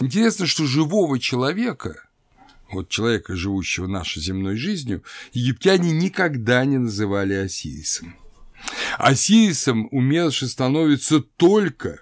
[0.00, 2.02] Интересно, что живого человека,
[2.70, 8.14] вот человека, живущего нашей земной жизнью, египтяне никогда не называли Осирисом.
[8.98, 12.00] Осирисом умерший становится только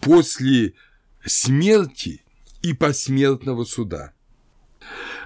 [0.00, 0.74] после
[1.24, 2.22] смерти
[2.62, 4.12] и посмертного суда.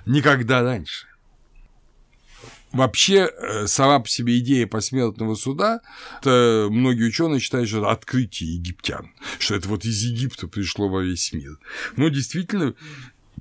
[0.06, 1.07] Никогда раньше.
[2.72, 5.80] Вообще, э, сама по себе идея посмертного суда,
[6.20, 11.02] это многие ученые считают, что это открытие египтян, что это вот из Египта пришло во
[11.02, 11.58] весь мир.
[11.96, 12.74] Но действительно,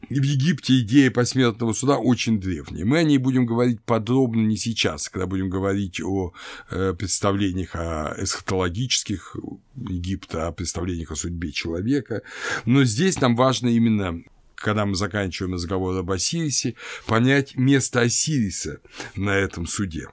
[0.10, 2.86] в Египте идея посмертного суда очень древняя.
[2.86, 6.34] Мы о ней будем говорить подробно не сейчас, когда будем говорить о
[6.70, 9.36] э, представлениях о эсхатологических
[9.76, 12.22] Египта, о представлениях о судьбе человека.
[12.66, 14.22] Но здесь нам важно именно
[14.58, 16.76] когда мы заканчиваем разговор об Осирисе,
[17.06, 18.82] понять место Осириса
[19.16, 20.08] на этом суде.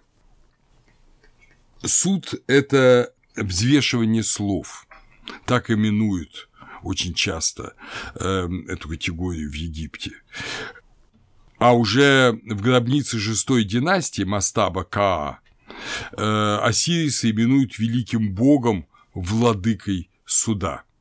[1.83, 4.87] Суд– это взвешивание слов,
[5.47, 6.49] так именуют
[6.83, 7.75] очень часто
[8.15, 10.13] э, эту категорию в Египте.
[11.59, 15.41] А уже в гробнице шестой династии Мастаба Каа
[16.13, 20.83] э, Осириса именуют великим богом, владыкой суда–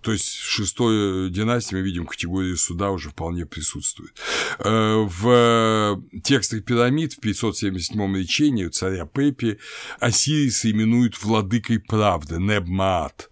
[0.00, 4.12] то есть в шестой династии мы видим категорию суда уже вполне присутствует.
[4.60, 9.58] Э, в текстах пирамид в 577 речении царя Пепи
[9.98, 13.30] Осириса именуют владыкой правды, Небмаат.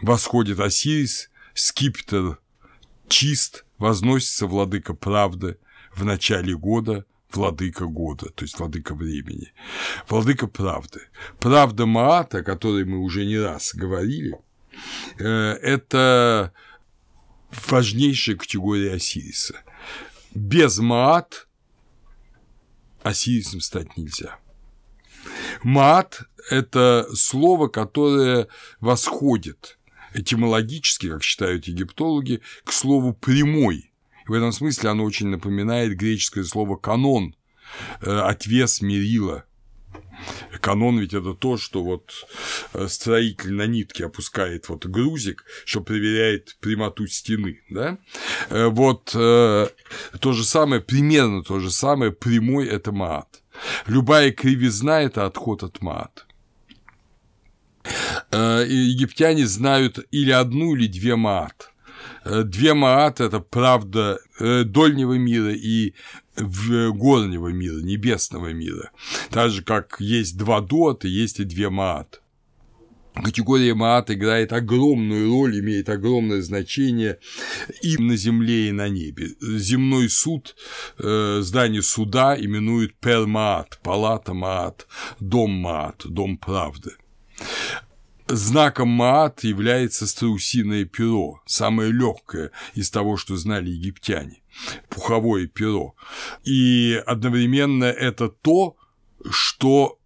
[0.00, 2.38] Восходит Осирис, скипетр
[3.08, 5.58] чист, возносится владыка правды
[5.94, 9.52] в начале года, владыка года, то есть владыка времени.
[10.08, 11.02] Владыка правды.
[11.38, 14.45] Правда Маата, о которой мы уже не раз говорили, Э,
[15.18, 16.52] это
[17.68, 19.56] важнейшая категория Осириса.
[20.34, 21.46] Без Маат
[23.02, 24.38] Осирисом стать нельзя.
[25.62, 28.48] Маат– это слово, которое
[28.80, 29.78] восходит
[30.14, 33.92] этимологически, как считают египтологи, к слову «прямой».
[34.26, 37.36] В этом смысле оно очень напоминает греческое слово «канон»,
[38.00, 39.44] э, «отвес мерила»,
[40.60, 42.12] Канон ведь это то, что вот
[42.72, 47.98] э, строитель на нитке опускает вот грузик, что проверяет прямоту стены, да?
[48.50, 49.68] Э, вот э,
[50.20, 53.42] то же самое, примерно то же самое, прямой– это маат.
[53.86, 56.26] Любая кривизна– это отход от маат.
[58.32, 61.70] Египтяне знают или одну, или две маат.
[62.24, 65.94] Две маат– это правда дольнего мира и
[66.36, 68.90] в горнего мира, небесного мира.
[69.30, 72.20] Так же, как есть два дота, есть и две маат.
[73.22, 77.18] Категория Маат играет огромную роль, имеет огромное значение
[77.80, 79.30] и на земле, и на небе.
[79.40, 80.54] Земной суд,
[80.98, 84.86] э, здание суда именуют Пермаат, палата Маат,
[85.18, 86.92] дом Маат, дом правды.
[88.28, 94.42] Знаком Маат является страусиное перо, самое легкое из того, что знали египтяне,
[94.88, 95.94] пуховое перо.
[96.44, 98.76] И одновременно это то,
[99.30, 99.98] что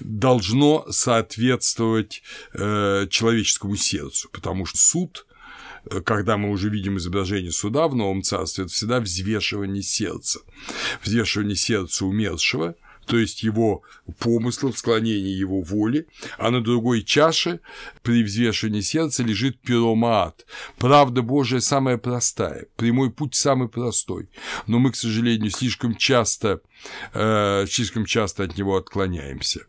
[0.00, 5.26] должно соответствовать э, человеческому сердцу, потому что суд
[5.90, 10.40] э, когда мы уже видим изображение суда в Новом Царстве, это всегда взвешивание сердца.
[11.02, 12.76] Взвешивание сердца умершего,
[13.06, 13.82] то есть его
[14.18, 16.06] помыслов, склонение его воли,
[16.38, 17.60] а на другой чаше
[18.02, 20.46] при взвешивании сердца лежит пиромат.
[20.78, 24.28] Правда Божия самая простая, прямой путь самый простой,
[24.66, 26.60] но мы, к сожалению, слишком часто
[27.12, 29.66] э, слишком часто от него отклоняемся.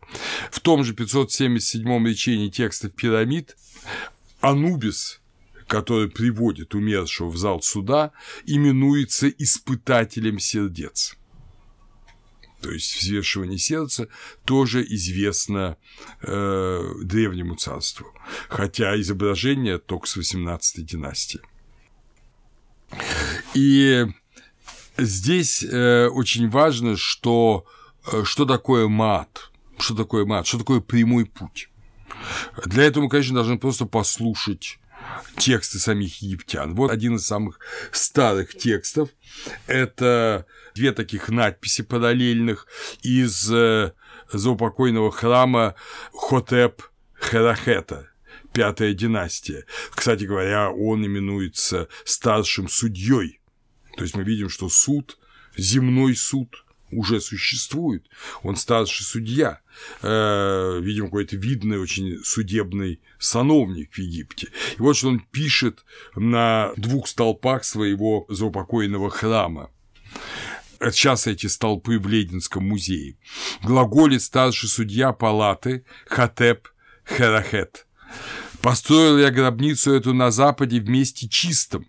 [0.50, 3.56] В том же 577 речении текстов пирамид
[4.40, 5.20] Анубис
[5.66, 8.12] который приводит умершего в зал суда,
[8.44, 11.16] именуется испытателем сердец
[12.64, 14.08] то есть взвешивание сердца,
[14.46, 15.76] тоже известно
[16.22, 18.06] э, древнему царству,
[18.48, 21.42] хотя изображение только с 18 династии.
[23.52, 24.06] И
[24.96, 27.66] здесь э, очень важно, что,
[28.10, 31.68] э, что такое мат, что такое мат, что такое прямой путь.
[32.64, 34.78] Для этого мы, конечно, должны просто послушать
[35.36, 36.74] тексты самих египтян.
[36.74, 37.58] Вот один из самых
[37.92, 39.10] старых текстов.
[39.66, 42.66] Это две таких надписи параллельных
[43.02, 43.92] из э,
[44.32, 45.74] заупокойного храма
[46.12, 46.82] Хотеп
[47.20, 48.08] Херахета,
[48.52, 49.64] пятая династия.
[49.94, 53.40] Кстати говоря, он именуется старшим судьей.
[53.96, 55.18] То есть мы видим, что суд,
[55.56, 56.63] земной суд,
[56.96, 58.06] уже существует,
[58.42, 59.60] он старший судья,
[60.02, 64.48] э, видимо, какой-то видный очень судебный сановник в Египте.
[64.78, 69.70] И вот что он пишет на двух столпах своего заупокоенного храма.
[70.80, 73.16] Сейчас эти столпы в Лединском музее.
[73.62, 76.68] Глаголит старший судья палаты Хатеп
[77.06, 77.86] Херахет.
[78.60, 81.86] Построил я гробницу эту на западе в месте чистом,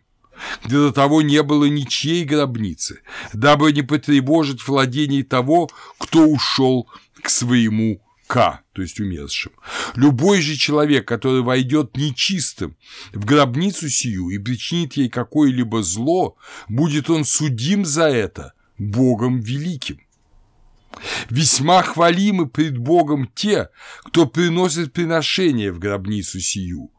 [0.63, 3.01] где до того не было ничьей гробницы,
[3.33, 6.87] дабы не потревожить владений того, кто ушел
[7.21, 9.51] к своему К, то есть умершим.
[9.95, 12.75] Любой же человек, который войдет нечистым
[13.13, 16.35] в гробницу сию и причинит ей какое-либо зло,
[16.67, 19.99] будет он судим за это Богом великим.
[21.29, 23.69] Весьма хвалимы пред Богом те,
[24.03, 26.91] кто приносит приношение в гробницу сию.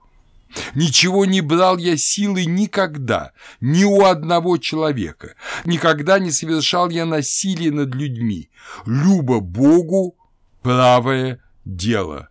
[0.74, 5.34] Ничего не брал я силы никогда, ни у одного человека,
[5.64, 8.48] никогда не совершал я насилие над людьми,
[8.86, 10.16] любо Богу
[10.62, 12.28] правое дело.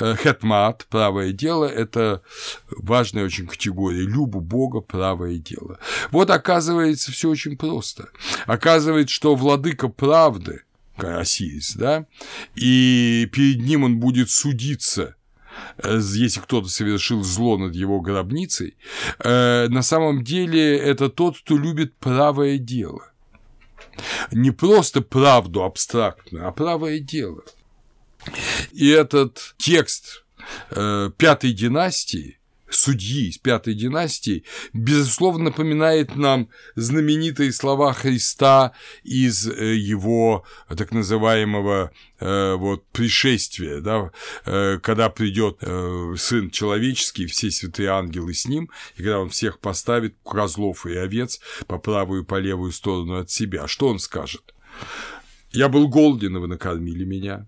[0.00, 2.22] Э, хетмат, правое дело– это
[2.70, 4.02] важная очень категория.
[4.02, 5.78] Любу Бога, правое дело.
[6.10, 8.08] Вот оказывается, все очень просто.
[8.46, 10.62] Оказывается, что владыка правды,
[10.96, 12.06] Осирис, да,
[12.54, 15.14] и перед ним он будет судиться
[15.82, 18.76] если кто-то совершил зло над его гробницей,
[19.18, 23.12] э, на самом деле это тот, кто любит правое дело.
[24.30, 27.42] Не просто правду абстрактную, а правое дело.
[28.72, 30.24] И этот текст
[30.70, 32.37] э, пятой династии,
[32.70, 38.72] судьи из пятой династии, безусловно, напоминает нам знаменитые слова Христа
[39.02, 40.44] из э, его
[40.76, 44.10] так называемого э, вот пришествия, да,
[44.44, 45.58] э, когда придет
[46.16, 51.40] Сын Человеческий, все святые ангелы с ним, и когда он всех поставит, козлов и овец,
[51.66, 53.66] по правую и по левую сторону от себя.
[53.66, 54.54] Что он скажет?
[55.50, 57.46] «Я был голоден, и вы накормили меня.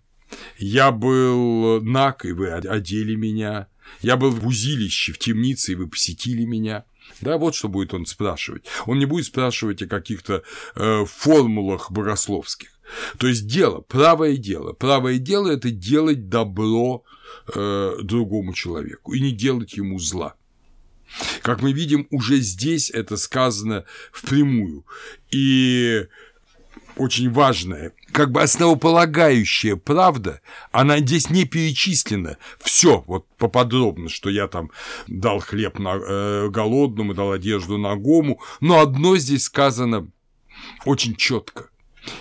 [0.59, 3.69] Я был наг, и вы одели меня.
[4.01, 6.85] Я был в узилище, в темнице, и вы посетили меня.
[7.21, 8.65] Да, вот что будет он спрашивать.
[8.87, 10.43] Он не будет спрашивать о каких-то
[10.75, 12.71] э, формулах богословских.
[13.19, 14.73] То есть дело, правое дело.
[14.73, 17.05] Правое дело– это делать добро
[17.55, 20.35] э, другому человеку и не делать ему зла.
[21.43, 24.87] Как мы видим, уже здесь это сказано впрямую.
[25.31, 26.07] И
[26.97, 30.41] очень важная, как бы основополагающая правда,
[30.73, 32.37] она здесь не перечислена.
[32.59, 34.71] Все вот поподробно, что я там
[35.07, 40.11] дал хлеб на, э, голодному, дал одежду нагому, но одно здесь сказано
[40.85, 41.71] очень четко.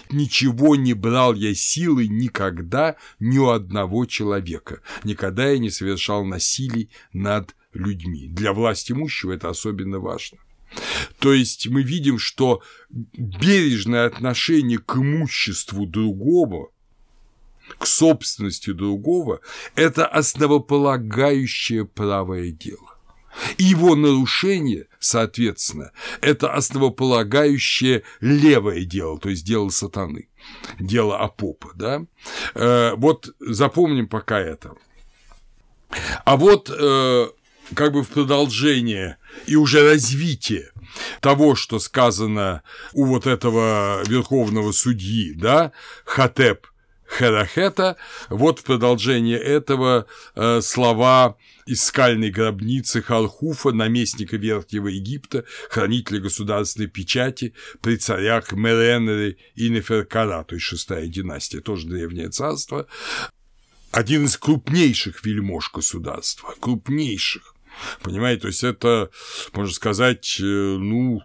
[0.10, 4.82] Ничего не брал я силы никогда ни у одного человека.
[5.04, 8.28] Никогда я не совершал насилий над людьми.
[8.28, 10.38] Для власти имущего это особенно важно.
[11.20, 16.70] То есть мы видим, что бережное отношение к имуществу другого,
[17.78, 19.42] к собственности другого–
[19.76, 22.96] это основополагающее правое дело.
[23.58, 30.30] Его нарушение, соответственно, это основополагающее левое дело, то есть дело сатаны,
[30.80, 32.06] дело Апопа, да?
[32.56, 34.76] Э, вот запомним пока это.
[36.26, 37.28] А вот э,
[37.76, 40.72] как бы в продолжение и уже развитие
[41.22, 45.72] того, что сказано у вот этого верховного судьи, да,
[46.06, 46.68] Хатеп
[47.18, 47.98] Херахета,
[48.30, 50.06] вот в продолжение этого
[50.36, 59.38] э, слова из скальной гробницы Халхуфа, наместника Верхнего Египта, хранителя государственной печати при царях Меренере
[59.56, 62.88] и Неферкара, то есть шестая династия, тоже древнее царство,
[63.92, 67.56] один из крупнейших вельмож государства, крупнейших.
[68.02, 69.10] Понимаете, то есть это,
[69.54, 71.22] можно сказать, э, ну,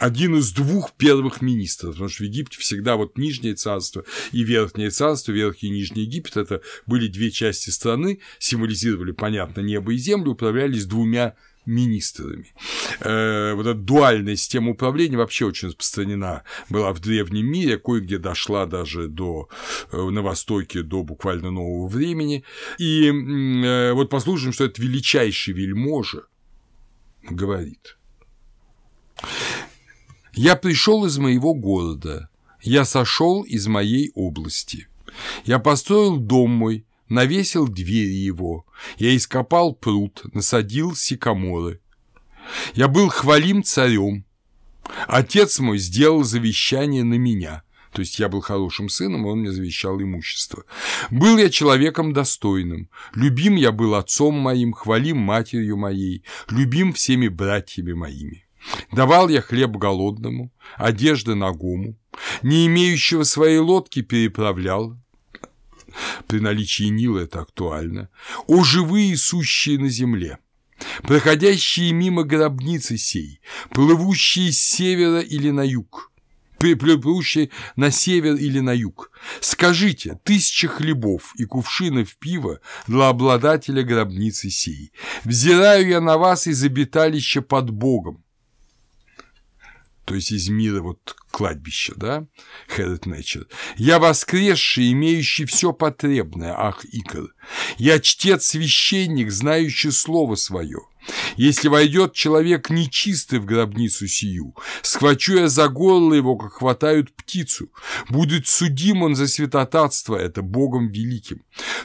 [0.00, 4.90] один из двух первых министров, потому что в Египте всегда вот Нижнее царство и Верхнее
[4.90, 10.32] царство, Верхний и Нижний Египет– это были две части страны, символизировали, понятно, небо и землю,
[10.32, 11.34] управлялись двумя
[11.66, 12.52] министрами.
[13.00, 18.66] Э, вот эта дуальная система управления вообще очень распространена была в древнем мире, кое-где дошла
[18.66, 19.48] даже до,
[19.92, 22.44] э, на Востоке до буквально нового времени.
[22.78, 26.22] И э, вот послушаем, что это величайший вельможа
[27.22, 27.98] говорит.
[30.32, 32.30] «Я пришел из моего города,
[32.62, 34.88] я сошел из моей области,
[35.44, 38.64] я построил дом мой, навесил двери его,
[38.96, 41.80] я ископал пруд, насадил сикаморы.
[42.74, 44.24] Я был хвалим царем.
[45.06, 47.62] Отец мой сделал завещание на меня,
[47.92, 50.64] то есть я был хорошим сыном, он мне завещал имущество.
[51.10, 57.92] Был я человеком достойным, любим я был отцом моим, хвалим матерью моей, любим всеми братьями
[57.92, 58.46] моими.
[58.92, 61.96] Давал я хлеб голодному, одежды нагому,
[62.42, 64.96] не имеющего своей лодки переправлял,
[66.26, 68.08] при наличии Нила это актуально,
[68.46, 70.38] о живые сущие на земле,
[71.02, 76.12] проходящие мимо гробницы сей, плывущие с севера или на юг,
[76.58, 79.10] плывущей на север или на юг.
[79.40, 84.92] Скажите, тысяча хлебов и кувшинов пива для обладателя гробницы сей.
[85.24, 88.22] Взираю я на вас из обиталища под Богом,
[90.10, 92.26] то есть из мира вот кладбища, да,
[92.68, 93.46] Херет Нечер.
[93.76, 97.32] Я воскресший, имеющий все потребное, ах, Икор.
[97.78, 100.80] Я чтец-священник, знающий слово свое.
[101.36, 107.70] Если войдет человек нечистый в гробницу сию, схвачу я за горло его, как хватают птицу.
[108.08, 111.44] Будет судим он за святотатство это Богом великим.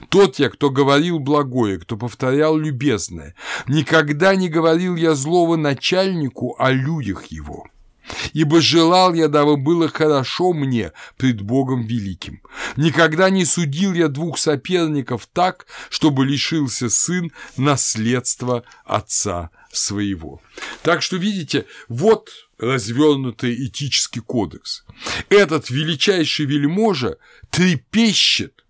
[0.09, 3.35] Тот я, кто говорил благое, кто повторял любезное.
[3.67, 7.67] Никогда не говорил я злого начальнику о людях его.
[8.33, 12.41] Ибо желал я, дабы было хорошо мне пред Богом великим.
[12.75, 20.41] Никогда не судил я двух соперников так, чтобы лишился сын наследства отца своего.
[20.83, 24.85] Так что, видите, вот развернутый этический кодекс.
[25.29, 27.17] Этот величайший вельможа
[27.49, 28.63] трепещет,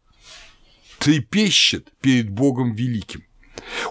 [1.00, 3.24] трепещет перед Богом великим.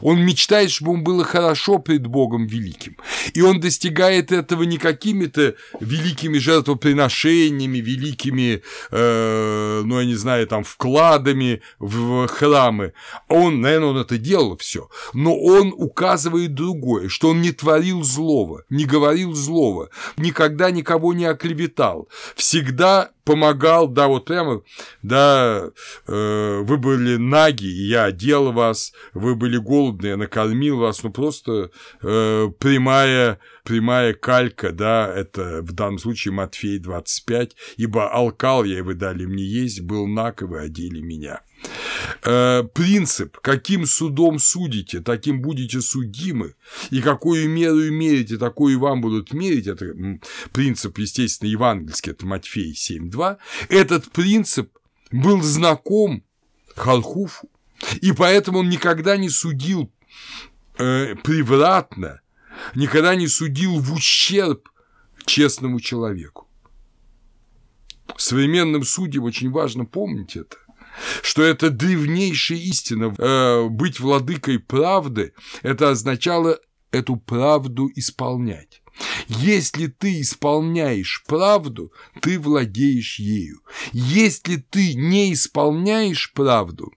[0.00, 2.96] Он мечтает, чтобы ему было хорошо пред Богом великим.
[3.32, 10.64] И он достигает этого не какими-то великими жертвоприношениями, великими, э, ну, я не знаю, там,
[10.64, 12.92] вкладами в храмы.
[13.28, 14.88] Он, наверное, он это делал все.
[15.12, 21.24] Но он указывает другое, что он не творил злого, не говорил злого, никогда никого не
[21.24, 24.62] оклеветал, всегда помогал, да, вот прямо,
[25.02, 25.70] да,
[26.06, 31.70] э, вы были наги, я одел вас, вы были голодны, я накормил вас, ну просто
[32.02, 38.82] э, прямая, прямая калька, да, это в данном случае Матфей 25, ибо алкал я, и
[38.82, 41.40] вы дали мне есть, был наг, и вы одели меня.
[42.23, 46.54] Э, принцип, каким судом судите, таким будете судимы,
[46.90, 49.94] и какую меру мерите, такую вам будут мерить, это
[50.52, 53.37] принцип, естественно, евангельский, это Матфей 7.2,
[53.68, 54.71] этот принцип
[55.11, 56.25] был знаком
[56.75, 57.50] Халхуфу,
[58.00, 59.92] и поэтому он никогда не судил
[60.78, 62.21] э, превратно,
[62.75, 64.68] никогда не судил в ущерб
[65.26, 66.49] честному человеку.
[68.16, 70.56] Современным судьям очень важно помнить это
[71.22, 73.14] что это древнейшая истина.
[73.18, 75.32] Э, быть владыкой правды–
[75.62, 76.58] это означало
[76.90, 78.82] эту правду исполнять.
[79.26, 83.60] Если ты исполняешь правду, ты владеешь ею.
[83.92, 86.92] Если ты не исполняешь правду,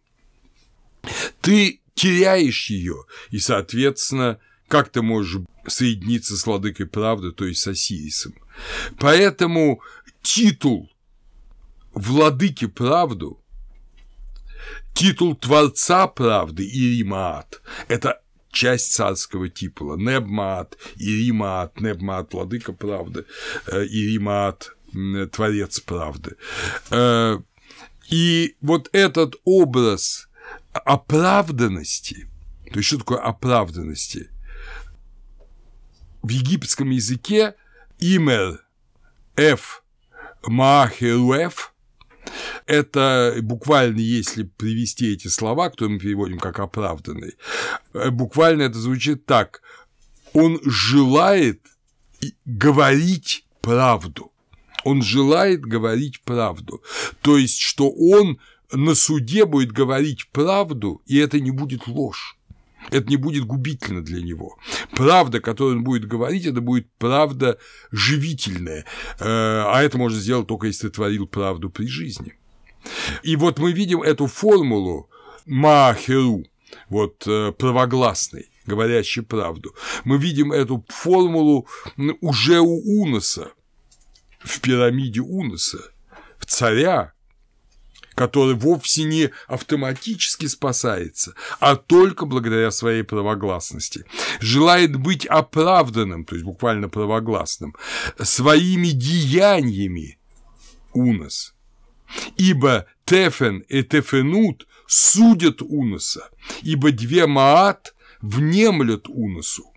[1.41, 7.67] ты теряешь ее, и, соответственно, как ты можешь соединиться с владыкой правды, то есть с
[7.67, 8.35] Осирисом.
[8.99, 9.81] Поэтому
[10.21, 10.91] титул
[11.93, 13.41] владыки правду
[14.97, 19.95] Титул Творца правды Иримаат– это часть царского титула.
[19.95, 23.25] Небмаат, Иримаат, Небмаат– владыка правды,
[23.67, 24.75] э, Иримаат–
[25.31, 26.35] творец правды.
[26.89, 27.37] Э,
[28.09, 30.29] и вот этот образ
[30.73, 32.27] оправданности,
[32.71, 34.31] то есть что такое оправданности?
[36.23, 37.53] В египетском языке
[37.99, 38.65] имер
[39.35, 39.83] F
[40.47, 41.75] Маахеруэф
[42.65, 47.35] это буквально, если привести эти слова, которые мы переводим как оправданный,
[47.93, 49.61] э, буквально это звучит так.
[50.33, 51.61] Он желает
[52.45, 54.31] говорить правду.
[54.83, 56.81] Он желает говорить правду.
[57.21, 58.39] То есть, что он
[58.71, 62.36] на суде будет говорить правду, и это не будет ложь
[62.89, 64.57] это не будет губительно для него.
[64.95, 67.57] Правда, которую он будет говорить, это будет правда
[67.91, 68.85] живительная,
[69.19, 72.33] э, а это можно сделать только если творил правду при жизни.
[73.23, 75.09] И вот мы видим эту формулу
[75.45, 76.45] Махеру,
[76.89, 79.75] вот э, правогласный, говорящий правду.
[80.03, 81.67] Мы видим эту формулу
[82.21, 83.51] уже у Уноса,
[84.39, 85.91] в пирамиде Уноса,
[86.37, 87.13] в царя,
[88.17, 94.05] который вовсе не автоматически спасается, а только благодаря своей правогласности.
[94.39, 97.75] Желает быть оправданным, то есть буквально правогласным,
[98.19, 100.17] своими деяниями
[100.93, 101.53] унос.
[102.37, 106.27] Ибо Тефен и Тефенут судят уноса,
[106.63, 109.71] ибо две Маат внемлют уносу.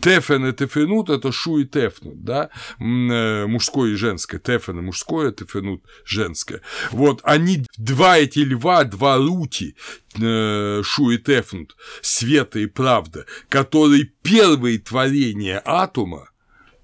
[0.00, 4.38] Тефен и тефенут– это шу и тефнут, да, э, мужское и женское.
[4.38, 6.62] Тефен– мужское, тефенут– женское.
[6.90, 9.76] Вот они, два эти льва, два рути,
[10.20, 16.30] э, шу и тефнут, света и правда, которые первые творения атома,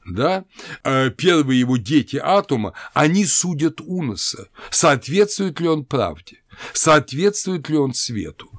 [0.04, 0.44] да,
[0.84, 6.41] э, первые его дети атома, они судят Уноса, соответствует ли он правде,
[6.72, 8.50] соответствует ли он свету.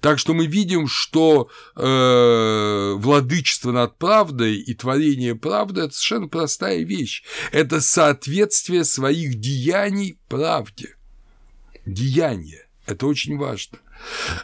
[0.00, 6.82] Так что мы видим, что э, владычество над правдой и творение правды– это совершенно простая
[6.82, 7.22] вещь.
[7.52, 10.96] Это соответствие своих деяний правде.
[11.86, 12.66] Деяния.
[12.86, 13.78] Это очень важно.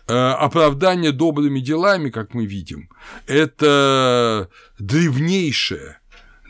[0.07, 2.89] Э, оправдание добрыми делами, как мы видим,
[3.27, 4.49] это
[4.79, 5.98] древнейшее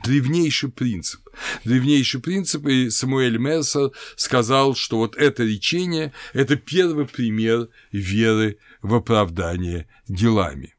[0.04, 1.28] древнейший принцип.
[1.64, 8.94] Древнейший принцип, и Самуэль Мерсер сказал, что вот это речение– это первый пример веры в
[8.94, 10.74] оправдание делами.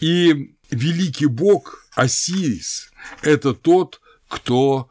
[0.00, 2.90] И великий бог Осирис–
[3.22, 4.88] это тот, кто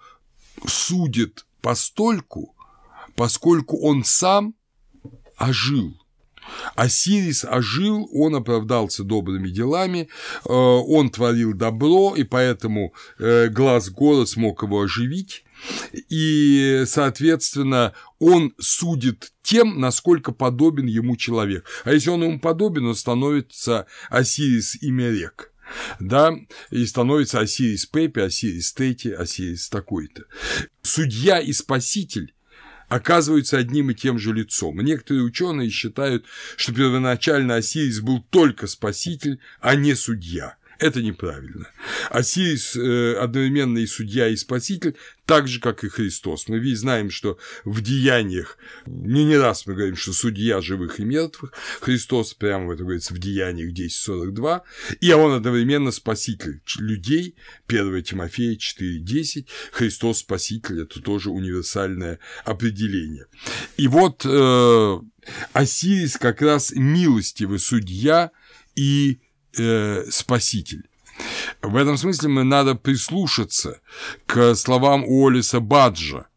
[0.65, 2.55] судит постольку,
[3.15, 4.55] поскольку он сам
[5.37, 6.01] ожил–
[6.75, 10.09] Осирис ожил, он оправдался добрыми делами,
[10.45, 15.43] э, он творил добро, и поэтому э, глаз гора смог его оживить.
[16.09, 21.65] И, соответственно, он судит тем, насколько подобен ему человек.
[21.83, 25.51] А если он ему подобен, он становится Осирис Имерек
[25.99, 26.33] да,
[26.71, 30.23] и становится Осирис Пепи, Осирис Тети, Осирис такой-то.
[30.81, 32.33] Судья и спаситель
[32.87, 34.79] оказываются одним и тем же лицом.
[34.81, 36.25] некоторые ученые считают,
[36.55, 40.56] что первоначально Осирис был только спаситель, а не судья.
[40.79, 41.69] Это неправильно.
[42.09, 46.47] Осирис э, одновременно и судья, и спаситель, так же, как и Христос.
[46.47, 51.03] Мы ведь знаем, что в деяниях, не не раз мы говорим, что судья живых и
[51.03, 54.61] мертвых, Христос прямо это говорится в деяниях 10.42,
[55.01, 57.35] и он одновременно спаситель людей,
[57.67, 63.25] 1 Тимофея 4.10, Христос спаситель– это тоже универсальное определение.
[63.77, 64.99] И вот э,
[65.53, 68.31] Осирис как раз милостивый судья
[68.75, 69.19] и
[69.57, 70.87] э, спаситель.
[71.61, 73.81] В этом смысле мы надо прислушаться
[74.25, 76.27] к словам Уоллиса Баджа,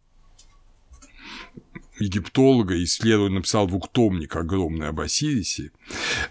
[1.99, 5.71] египтолога, исследователь, написал двухтомник огромный об Осирисе,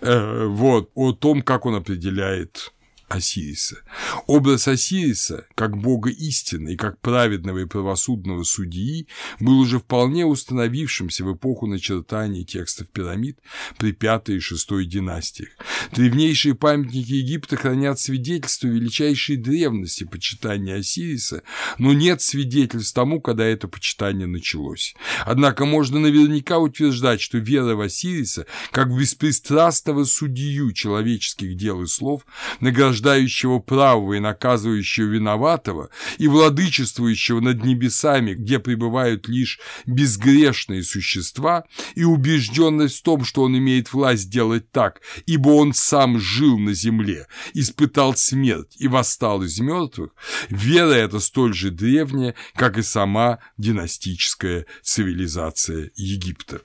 [0.01, 2.73] э, вот, о том, как он определяет
[3.09, 3.81] Осириса.
[4.27, 9.07] Образ Осириса, как бога истины и как праведного и правосудного судьи,
[9.39, 13.39] был уже вполне установившимся в эпоху начертания текстов пирамид
[13.77, 15.49] при пятой и шестой династиях.
[15.91, 21.41] Древнейшие памятники Египта хранят свидетельство величайшей древности почитания Осириса,
[21.79, 24.95] но нет свидетельств тому, когда это почитание началось.
[25.25, 32.25] Однако можно наверняка утверждать, что вера в Осириса, как беспристрастного судью человеческих дел и слов,
[32.59, 41.63] награждает утверждающего правого и наказывающего виноватого, и владычествующего над небесами, где пребывают лишь безгрешные существа,
[41.95, 46.73] и убежденность в том, что он имеет власть делать так, ибо он сам жил на
[46.73, 50.11] земле, испытал смерть и восстал из мертвых,
[50.49, 56.61] вера эта столь же древняя, как и сама династическая цивилизация Египта.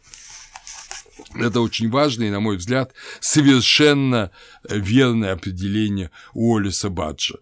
[1.34, 4.30] Это очень важно и, на мой взгляд, совершенно
[4.68, 7.36] верное определение Уоллеса Баджа.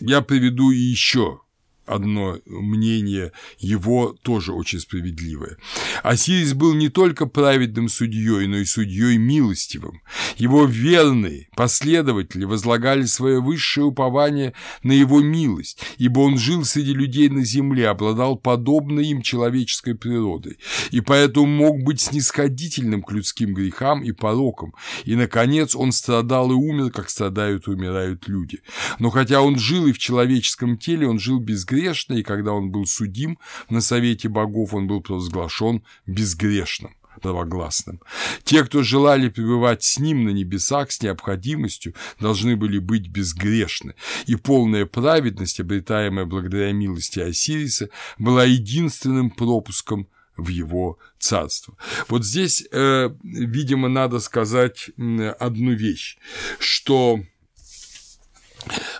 [0.00, 1.40] Я приведу еще
[1.86, 5.56] одно мнение его тоже очень справедливое.
[6.02, 10.00] Осирис был не только праведным судьей, но и судьей милостивым.
[10.36, 17.28] Его верные последователи возлагали свое высшее упование на его милость, ибо он жил среди людей
[17.28, 20.58] на земле, обладал подобной им человеческой природой,
[20.90, 26.54] и поэтому мог быть снисходительным к людским грехам и порокам, и, наконец, он страдал и
[26.54, 28.60] умер, как страдают и умирают люди.
[28.98, 31.40] Но хотя он жил и в человеческом теле, он жил
[31.74, 33.38] безгрешно, и когда он был судим
[33.70, 38.00] на совете богов, он был провозглашен безгрешным правогласным.
[38.42, 43.94] Те, кто желали пребывать с ним на небесах с необходимостью, должны были быть безгрешны,
[44.26, 51.76] и полная праведность, обретаемая благодаря милости Осириса, была единственным пропуском в его царство.
[52.08, 54.90] Вот здесь, э, видимо, надо сказать
[55.38, 56.18] одну вещь,
[56.58, 57.20] что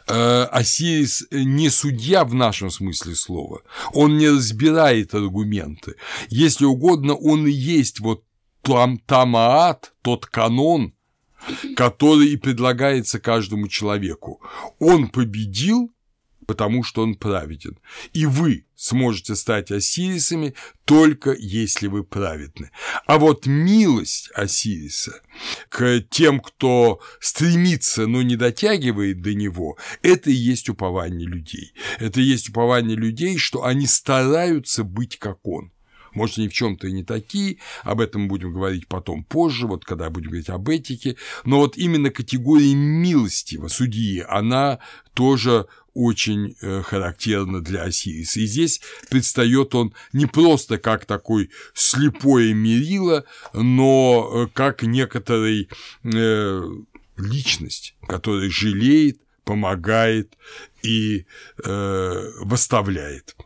[0.06, 5.94] Осирис не судья в нашем смысле слова, он не разбирает аргументы.
[6.28, 8.24] Если угодно, он и есть вот
[8.62, 10.94] там Тамаат, тот канон,
[11.76, 14.40] который и предлагается каждому человеку.
[14.78, 15.93] Он победил,
[16.46, 17.78] потому что он праведен.
[18.12, 20.54] И вы сможете стать Осирисами
[20.84, 22.70] только если вы праведны.
[23.06, 25.22] А вот милость Осириса
[25.68, 31.72] к тем, кто стремится, но не дотягивает до него, это и есть упование людей.
[31.98, 35.73] Это и есть упование людей, что они стараются быть как он.
[36.14, 39.84] Может, они в чем-то и не такие, об этом мы будем говорить потом позже, вот
[39.84, 44.78] когда будем говорить об этике, но вот именно категория милостива судьи, она
[45.14, 48.40] тоже очень э, характерна для Осириса.
[48.40, 55.68] И здесь предстает он не просто как такой слепое мерило, но э, как некоторый
[56.02, 56.62] э,
[57.16, 60.36] личность, которая жалеет, помогает
[60.82, 61.26] и
[61.64, 63.36] э, восставляет.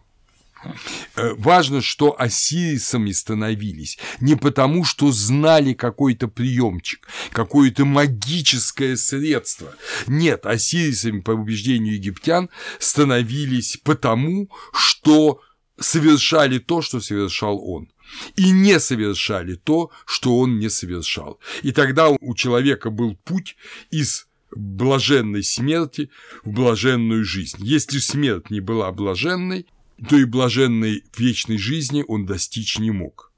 [1.17, 9.75] Э, важно, что осирисами становились не потому, что знали какой-то приемчик, какое-то магическое средство.
[10.07, 15.41] Нет, осирисами, по убеждению египтян, становились потому, что
[15.79, 17.89] совершали то, что совершал он
[18.37, 21.39] и не совершали то, что он не совершал.
[21.63, 23.57] И тогда у человека был путь
[23.91, 26.11] из блаженной смерти
[26.43, 27.59] в блаженную жизнь.
[27.61, 29.67] Если смерть не была блаженной,
[30.09, 33.33] то и блаженной вечной жизни он достичь не мог.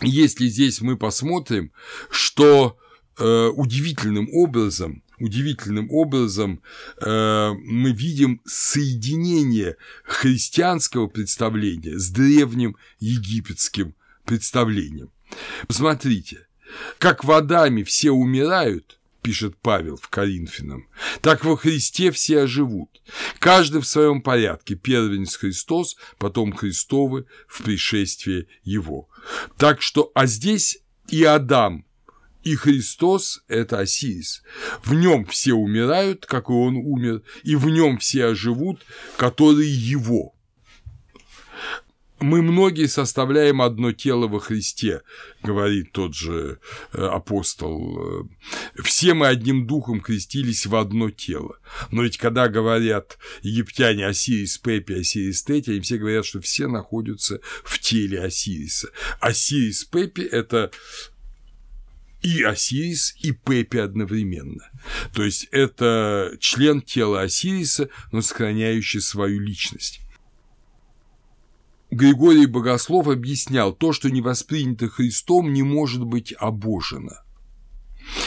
[0.00, 1.72] Если здесь мы посмотрим,
[2.10, 2.78] что
[3.18, 6.62] э, удивительным образом, удивительным образом
[7.00, 15.10] э, мы видим соединение христианского представления с древним египетским представлением.
[15.66, 16.46] Посмотрите,
[16.98, 18.97] как водами все умирают,
[19.28, 20.88] пишет Павел в Коринфянам,
[21.20, 23.02] так во Христе все оживут,
[23.38, 29.10] каждый в своем порядке, первенец Христос, потом Христовы в пришествии Его.
[29.58, 31.84] Так что, а здесь и Адам,
[32.42, 34.42] и Христос– это Осирис.
[34.82, 38.86] В нем все умирают, как и он умер, и в нем все оживут,
[39.18, 40.34] которые его–
[42.20, 45.02] мы многие составляем одно тело во Христе,
[45.42, 46.58] говорит тот же
[46.92, 48.28] э, апостол.
[48.82, 51.58] Все мы одним духом крестились в одно тело.
[51.90, 57.40] Но ведь когда говорят египтяне Осирис Пепи, Осирис Тети, они все говорят, что все находятся
[57.64, 58.88] в теле Осириса.
[59.20, 60.70] Осирис Пепи– это
[62.22, 64.68] и Осирис, и Пепи одновременно.
[65.14, 70.00] То есть это член тела Осириса, но сохраняющий свою личность.
[71.90, 77.22] Григорий Богослов объяснял, то, что не воспринято Христом, не может быть обожено.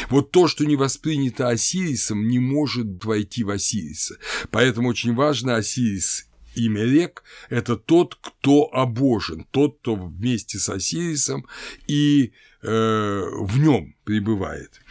[0.09, 4.17] Вот то, что не воспринято Осирисом, не может войти в Осириса.
[4.49, 11.45] Поэтому очень важно Осирис и Мелек– это тот, кто обожен, тот, кто вместе с Осирисом
[11.87, 14.81] и э, в нем пребывает.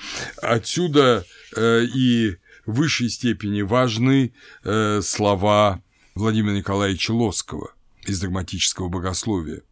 [0.40, 4.32] Отсюда э, и в высшей степени важны
[4.64, 5.82] э, слова
[6.14, 7.74] Владимира Николаевича Лоскова–
[8.06, 9.62] из догматического богословия.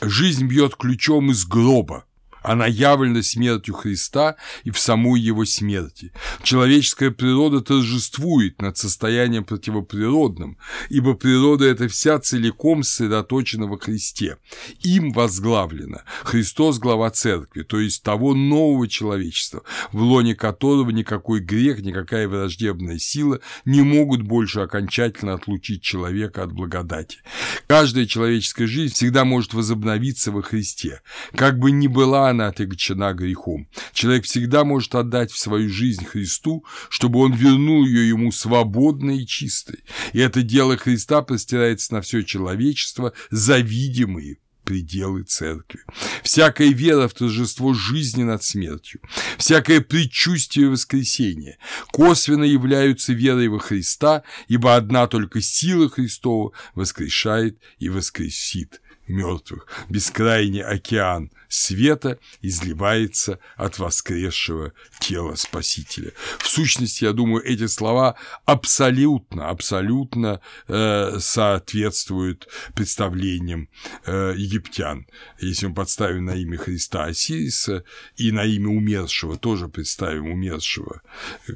[0.00, 2.04] Жизнь бьет ключом из гроба,
[2.42, 6.12] она явлена смертью Христа и в самой его смерти.
[6.42, 14.38] Человеческая природа торжествует над состоянием противоприродным, ибо природа– это вся целиком сосредоточена во Христе.
[14.82, 21.80] Им возглавлена Христос– глава Церкви, то есть того нового человечества, в лоне которого никакой грех,
[21.80, 27.18] никакая враждебная сила не могут больше окончательно отлучить человека от благодати.
[27.66, 31.02] Каждая человеческая жизнь всегда может возобновиться во Христе.
[31.34, 33.68] Как бы ни была она отягчена грехом.
[33.92, 39.26] Человек всегда может отдать в свою жизнь Христу, чтобы он вернул ее ему свободной и
[39.26, 39.84] чистой.
[40.12, 44.38] И это дело Христа простирается на все человечество за видимые
[44.68, 45.80] пределы церкви.
[46.22, 49.00] Всякая вера в торжество жизни над смертью,
[49.38, 51.56] всякое предчувствие воскресения
[51.90, 59.66] косвенно являются верой во Христа, ибо одна только сила Христова воскрешает и воскресит мертвых.
[59.88, 66.12] Бескрайний океан света изливается от воскресшего тела Спасителя.
[66.38, 73.68] В сущности, я думаю, эти слова абсолютно, абсолютно э, соответствуют представлениям
[74.04, 75.06] э, египтян.
[75.40, 77.84] Если мы подставим на имя Христа Осириса
[78.16, 81.02] и на имя умершего тоже представим умершего,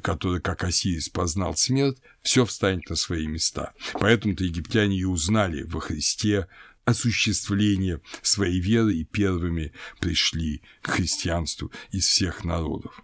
[0.01, 3.73] который, как Осирис, познал смерть, все встанет на свои места.
[3.93, 6.47] Поэтому-то египтяне и узнали во Христе
[6.85, 13.03] осуществления своей веры и первыми пришли к христианству из всех народов.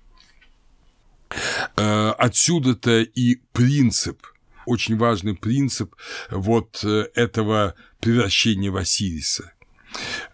[1.75, 4.25] Э, отсюда-то и принцип,
[4.65, 5.95] очень важный принцип
[6.29, 9.53] вот э, этого превращения в.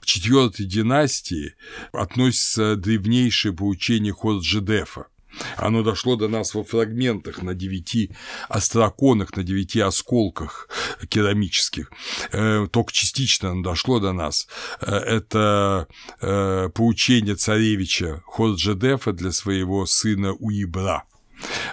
[0.02, 1.56] К четвертой династии
[1.94, 5.08] относится древнейшее поучение Хорджедефа–
[5.58, 8.12] оно дошло до нас во фрагментах на девяти
[8.50, 10.70] остроконах, на девяти осколках
[11.10, 11.92] керамических.
[12.32, 14.48] Э, только частично оно дошло до нас.
[14.82, 15.88] Э, это
[16.22, 21.04] э, поучение царевича Хорджедефа для своего сына Уибра.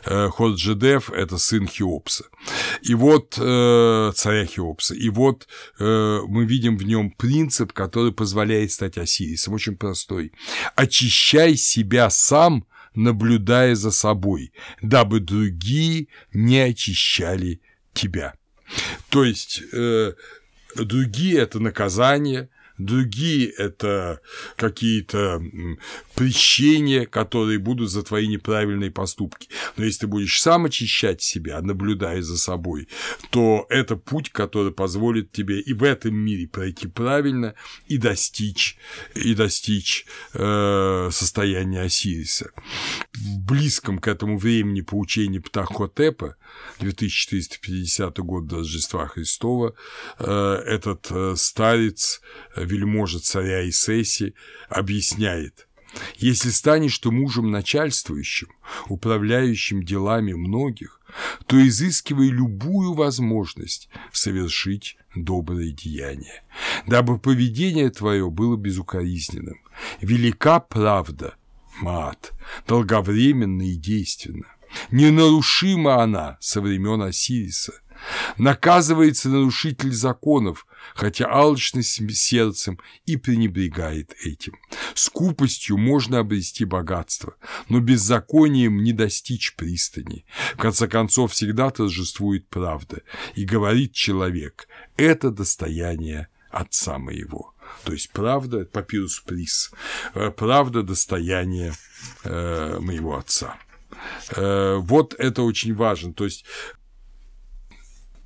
[0.05, 2.25] Ходжедев– это сын Хеопса.
[2.83, 4.95] И вот э, царя Хеопса.
[4.95, 5.47] И вот
[5.79, 9.55] мы видим в нем принцип, который позволяет стать Осирисом.
[9.55, 10.33] Очень простой.
[10.75, 17.61] Очищай себя сам, наблюдая за собой, дабы другие не очищали
[17.93, 18.35] тебя.
[19.11, 20.15] То есть э,
[20.77, 24.21] другие– это наказание, другие– это
[24.57, 25.43] какие-то
[26.15, 29.49] прещения, которые будут за твои неправильные поступки.
[29.77, 32.89] Но если ты будешь сам очищать себя, наблюдая за собой,
[33.31, 37.55] то это путь, который позволит тебе и в этом мире пройти правильно
[37.87, 38.77] и достичь,
[39.15, 42.51] и достичь э, состояния Осириса.
[43.15, 46.37] В близком к этому времени поучения Птахотепа,
[46.81, 49.75] 2450 год до Рождества Христова,
[50.19, 52.21] э, этот э, старец
[52.65, 54.35] вельможа царя Исеси
[54.69, 55.69] объясняет,
[56.17, 58.49] если станешь ты мужем начальствующим,
[58.89, 61.01] управляющим делами многих,
[61.47, 66.43] то изыскивай любую возможность совершить доброе деяние,
[66.87, 69.61] дабы поведение твое было безукоризненным.
[70.01, 71.35] Велика правда,
[71.81, 72.33] мат,
[72.67, 74.47] долговременна и действенна.
[74.91, 77.82] Ненарушима она со времен Осириса,
[78.39, 84.55] Наказывается нарушитель законов, хотя алчность сердцем и пренебрегает этим.
[84.95, 87.35] Скупостью можно обрести богатство,
[87.69, 90.25] но беззаконием не достичь пристани.
[90.55, 93.03] В конце концов, всегда торжествует правда,
[93.35, 97.55] и говорит человек– это достояние отца моего.
[97.85, 99.73] То есть правда, папирус приз,
[100.15, 101.73] э, правда достояние
[102.25, 103.57] э, моего отца.
[104.37, 106.13] Э, вот это очень важно.
[106.13, 106.45] То есть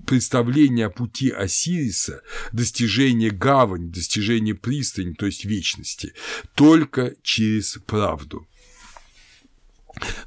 [0.07, 6.15] представление о пути Осириса, достижение гавани, достижение пристани, то есть вечности,
[6.55, 8.47] только через правду.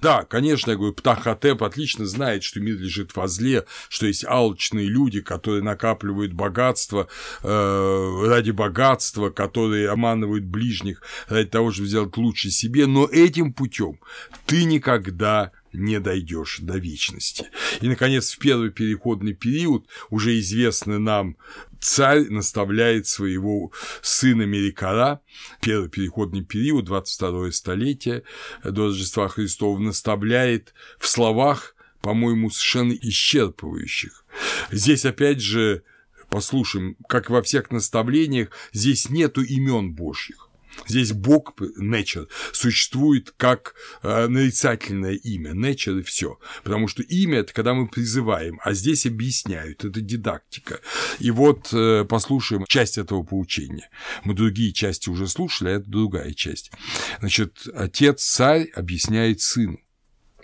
[0.01, 4.87] Да, конечно, я говорю, Птахотеп отлично знает, что мир лежит во зле, что есть алчные
[4.87, 7.07] люди, которые накапливают богатство
[7.43, 13.99] э, ради богатства, которые обманывают ближних ради того, чтобы сделать лучше себе, но этим путем
[14.45, 17.45] ты никогда не дойдешь до вечности.
[17.81, 21.37] И, наконец, в первый переходный период уже известный нам
[21.79, 25.21] царь наставляет своего сына Мерикара,
[25.61, 28.23] первый переходный период, 22 столетие
[28.63, 34.25] до Рождества Христова, наставляет в словах, по-моему, совершенно исчерпывающих.
[34.71, 35.83] Здесь, опять же,
[36.29, 40.48] послушаем, как во всех наставлениях, здесь нету имен Божьих.
[40.87, 46.39] Здесь Бог, nature, существует как э, нарицательное имя, nature и все.
[46.63, 50.79] Потому что имя– это когда мы призываем, а здесь объясняют, это дидактика.
[51.19, 53.89] И вот э, послушаем часть этого поучения.
[54.23, 56.71] Мы другие части уже слушали, а это другая часть.
[57.19, 59.79] Значит, отец-царь объясняет сыну.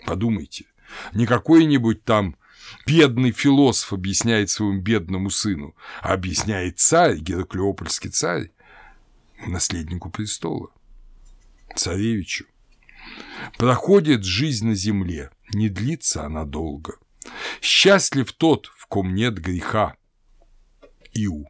[0.06, 0.66] Подумайте.
[1.14, 2.36] Не какой-нибудь там
[2.86, 8.50] бедный философ объясняет своему бедному сыну, а объясняет царь, Гераклеопольский царь
[9.46, 10.70] наследнику престола,
[11.74, 12.46] царевичу.
[13.58, 16.98] Проходит жизнь на земле, не длится она долго.
[17.60, 19.96] Счастлив тот, в ком нет греха.
[21.14, 21.48] Иу.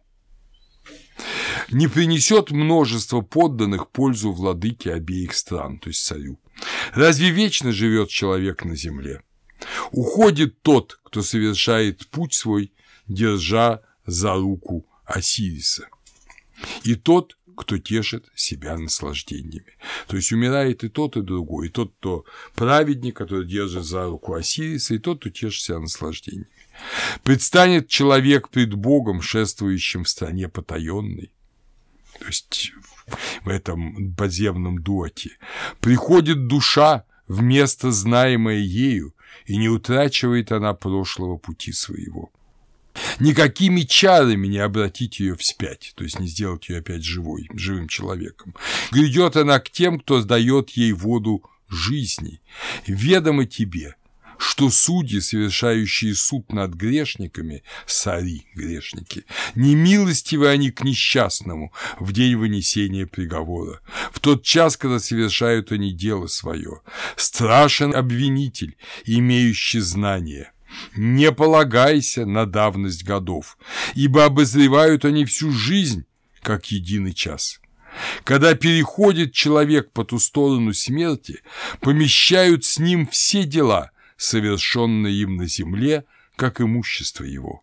[1.71, 6.39] Не принесет множество подданных пользу владыке обеих стран, то есть царю.
[6.93, 9.23] Разве вечно живет человек на земле?
[9.91, 12.73] Уходит тот, кто совершает путь свой,
[13.09, 15.89] держа за руку Осириса.
[16.85, 19.77] И тот, кто тешит себя наслаждениями.
[20.07, 24.35] То есть умирает и тот, и другой, и тот, кто праведник, который держит за руку
[24.35, 26.49] Осириса, и тот, кто тешит себя наслаждениями.
[27.25, 31.33] Предстанет человек пред Богом, шествующим в стране потаенной.
[32.19, 32.73] То есть
[33.45, 35.39] в этом подземном дуоте.
[35.81, 39.15] Приходит душа в место, знаемое ею,
[39.47, 42.31] и не утрачивает она прошлого пути своего.
[43.21, 48.55] Никакими чарами не обратить ее вспять, то есть не сделать ее опять живой, живым человеком.
[48.91, 52.41] Грядет она к тем, кто сдает ей воду жизни.
[52.87, 53.97] Ведомо тебе,
[54.39, 62.37] что судьи, совершающие суд над грешниками, сари грешники, не милостивы они к несчастному в день
[62.37, 63.81] вынесения приговора,
[64.13, 66.81] в тот час, когда совершают они дело свое.
[67.17, 70.53] Страшен обвинитель, имеющий знание–
[70.97, 73.59] не полагайся на давность годов,
[73.95, 76.05] ибо обозревают они всю жизнь,
[76.43, 77.61] как единый час.
[78.25, 81.41] Когда переходит человек по ту сторону смерти,
[81.81, 86.05] помещают с ним все дела, совершенные им на земле,
[86.37, 87.63] как имущество его.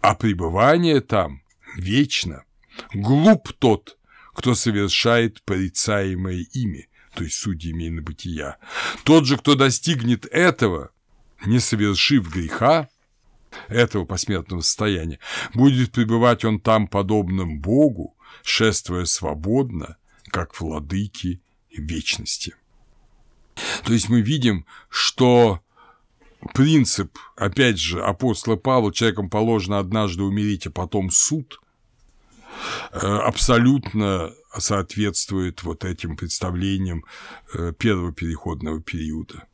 [0.00, 1.42] А пребывание там
[1.76, 2.44] вечно.
[2.92, 3.96] Глуп тот,
[4.34, 8.58] кто совершает порицаемое ими, то есть судьями на бытия.
[9.04, 10.90] Тот же, кто достигнет этого,
[11.44, 12.88] не совершив греха,
[13.68, 15.18] этого посмертного состояния,
[15.54, 19.96] будет пребывать он там подобным Богу, шествуя свободно,
[20.28, 22.54] как владыки вечности.
[23.84, 25.60] То есть мы видим, что
[26.54, 31.60] принцип, опять же, апостола Павла, человеком положено однажды умереть, а потом суд,
[32.92, 37.04] э, абсолютно соответствует вот этим представлениям
[37.54, 39.46] э, первого переходного периода.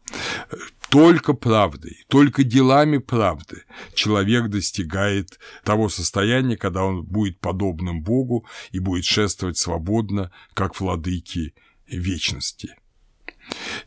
[0.93, 8.79] Только правдой, только делами правды человек достигает того состояния, когда он будет подобным Богу и
[8.79, 11.55] будет шествовать свободно, как владыки
[11.87, 12.77] вечности.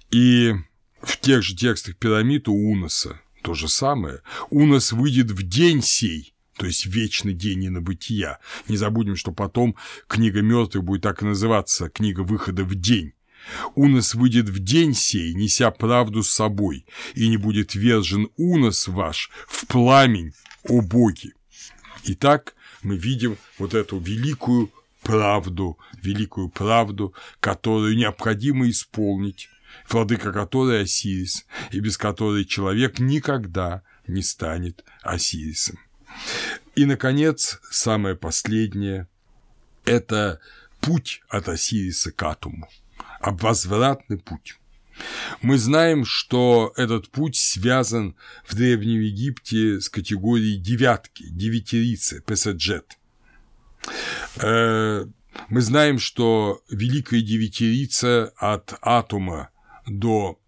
[0.09, 0.55] И
[0.99, 4.21] в тех же текстах пирамид у Уноса то же самое.
[4.49, 8.39] Унос выйдет в день сей, то есть вечный день и небытия.
[8.67, 9.75] Не забудем, что потом
[10.07, 13.13] книга мертвых будет так и называться, книга выхода в день.
[13.75, 19.29] Унос выйдет в день сей, неся правду с собой, и не будет вержен унос ваш
[19.47, 20.33] в пламень,
[20.67, 21.33] о боги.
[22.05, 24.71] Итак, мы видим вот эту великую
[25.03, 29.49] правду, великую правду, которую необходимо исполнить,
[29.89, 35.79] владыка которой Осирис, и без которой человек никогда не станет Осирисом.
[36.75, 39.07] И, наконец, самое последнее–
[39.85, 40.39] это
[40.81, 42.69] путь от Осириса к Атуму,
[43.25, 44.57] обвозвратный путь.
[45.41, 52.97] Мы знаем, что этот путь связан в Древнем Египте с категорией девятки, девятерицы, песаджет.
[54.37, 55.05] Э,
[55.49, 59.49] мы знаем, что Великая Девятерица от Атума
[59.85, 60.39] до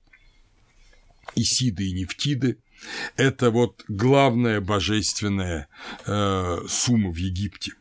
[1.36, 2.60] Исиды и Нефтиды–
[3.18, 5.68] это вот главная божественная
[6.06, 7.74] э, сумма в Египте.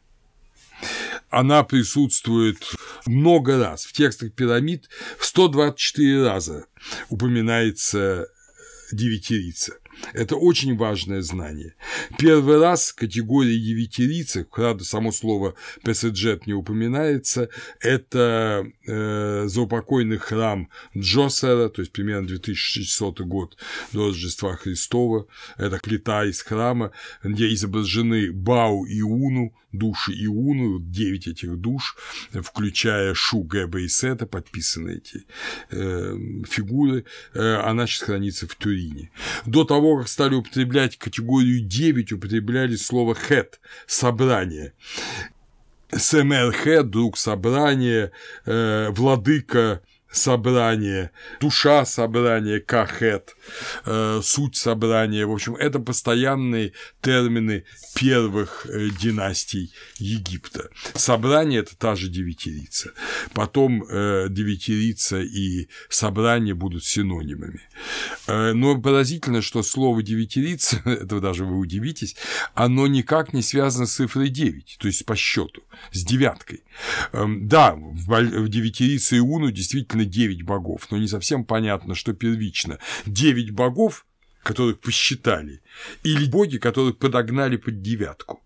[1.37, 2.65] Она присутствует
[3.05, 3.85] много раз.
[3.85, 6.65] В текстах пирамид в 124 раза
[7.11, 8.27] упоминается
[8.91, 9.75] девятерица.
[10.13, 11.75] Это очень важное знание.
[12.19, 15.55] Первый раз категория девятерицы, правда, само слово
[15.85, 17.49] Песеджет не упоминается,
[17.81, 23.57] это э, заупокойный храм Джосера, то есть примерно 2600 год
[23.93, 25.27] до Рождества Христова.
[25.57, 31.97] Это плита из храма, где изображены Бау и Уну, души Иуну, 9 этих душ,
[32.33, 35.25] включая Шу, Гэба и Сета, подписаны эти
[35.71, 36.17] э,
[36.49, 37.05] фигуры,
[37.35, 39.11] э, она сейчас хранится в Турине.
[39.45, 44.73] До того, как стали употреблять категорию 9, употребляли слово «хэт»– «собрание».
[45.91, 48.11] СМРХ, друг собрания,
[48.45, 49.83] э, владыка
[50.17, 53.37] собрание, душа собрания, кахет,
[53.85, 55.27] э, суть собрания.
[55.27, 60.71] В общем, это постоянные термины первых э, династий Египта.
[60.95, 62.93] Собрание– это та же девятирица.
[63.33, 67.61] Потом э, девятирица и собрание будут синонимами.
[68.27, 72.17] Но поразительно, что слово девятирица, этого даже вы удивитесь,
[72.55, 76.63] оно никак не связано с цифрой 9, то есть по счету, с девяткой.
[77.13, 82.79] Э, да, в, девятирице Иуну действительно девять богов, но не совсем понятно, что первично.
[83.05, 84.07] Девять богов,
[84.43, 85.63] которых посчитали,
[86.03, 88.43] или боги, которых подогнали под девятку.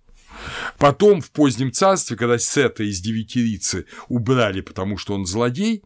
[0.79, 5.83] Потом в позднем царстве, когда Сета из девятирицы убрали, потому что он злодей,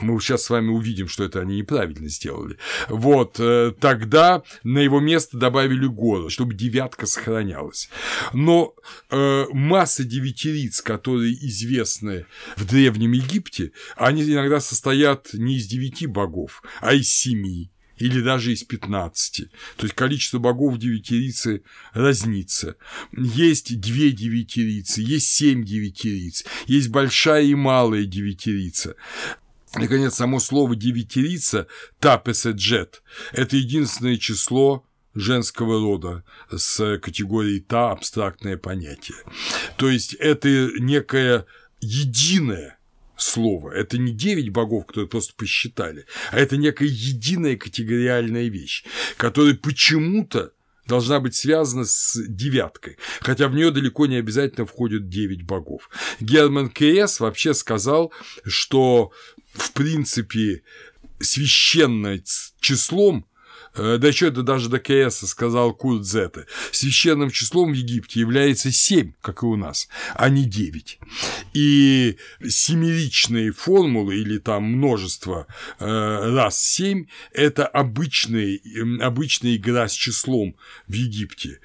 [0.00, 5.00] мы сейчас с вами увидим, что это они неправильно сделали, вот, э, тогда на его
[5.00, 7.88] место добавили гору, чтобы девятка сохранялась.
[8.32, 8.74] Но
[9.10, 16.62] э, масса девятириц, которые известны в Древнем Египте, они иногда состоят не из девяти богов,
[16.80, 17.70] а из семи
[18.02, 19.48] или даже из 15.
[19.76, 21.62] То есть количество богов в девятирице
[21.92, 22.74] разнится.
[23.12, 28.96] Есть две девятирицы, есть семь девятириц, есть большая и малая девятирица.
[29.76, 31.68] Наконец, само слово девятирица,
[32.00, 34.84] тапеседжет, это единственное число
[35.14, 39.18] женского рода с категорией «та» абстрактное понятие.
[39.76, 40.48] То есть это
[40.80, 41.46] некое
[41.80, 42.78] единое
[43.22, 43.70] слово.
[43.70, 48.84] Это не девять богов, которые просто посчитали, а это некая единая категориальная вещь,
[49.16, 50.52] которая почему-то
[50.86, 55.88] должна быть связана с девяткой, хотя в нее далеко не обязательно входят девять богов.
[56.20, 57.20] Герман К.С.
[57.20, 58.12] вообще сказал,
[58.44, 59.12] что
[59.52, 60.62] в принципе
[61.20, 62.22] священным
[62.60, 63.26] числом
[63.74, 66.46] да что это даже до КС сказал Курт Зета.
[66.70, 70.98] Священным числом в Египте является 7, как и у нас, а не 9.
[71.54, 75.46] И семеричные формулы или там множество
[75.78, 78.58] э, раз 7– это обычная,
[79.00, 80.56] обычная игра с числом
[80.88, 81.60] в Египте.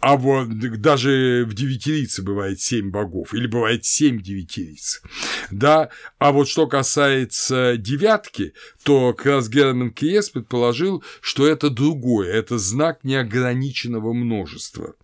[0.00, 0.48] А вот
[0.80, 5.02] даже в девятирице бывает семь богов, или бывает семь девятириц.
[5.50, 12.32] Да, а вот что касается девятки, то как раз Герман Киес предположил, что это другое,
[12.32, 14.94] это знак неограниченного множества.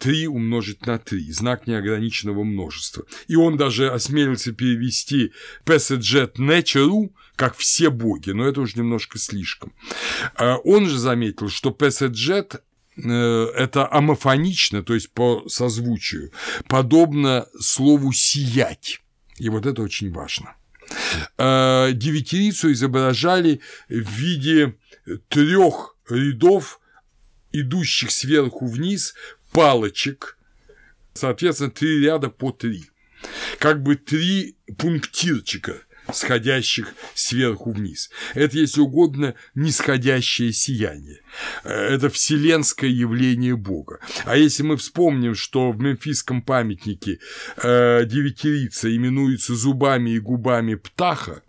[0.00, 3.04] 3 умножить на 3, знак неограниченного множества.
[3.26, 5.32] И он даже осмелился перевести
[5.64, 9.72] Passaget Nature как все боги, но это уже немножко слишком.
[10.36, 12.58] А он же заметил, что Passaget э,
[12.96, 16.32] это амофонично, то есть по созвучию,
[16.66, 19.00] подобно слову «сиять».
[19.38, 20.54] И вот это очень важно.
[21.38, 24.76] А, девятирицу изображали в виде
[25.28, 26.80] трех рядов,
[27.52, 29.14] идущих сверху вниз
[29.52, 30.38] палочек,
[31.14, 32.90] соответственно, три ряда по три.
[33.58, 35.82] Как бы три пунктирчика,
[36.12, 38.10] сходящих сверху вниз.
[38.34, 41.20] Это, если угодно, нисходящее сияние.
[41.64, 44.00] Это вселенское явление Бога.
[44.24, 47.18] А если мы вспомним, что в мемфисском памятнике
[47.56, 51.42] э, девятирица именуется зубами и губами птаха,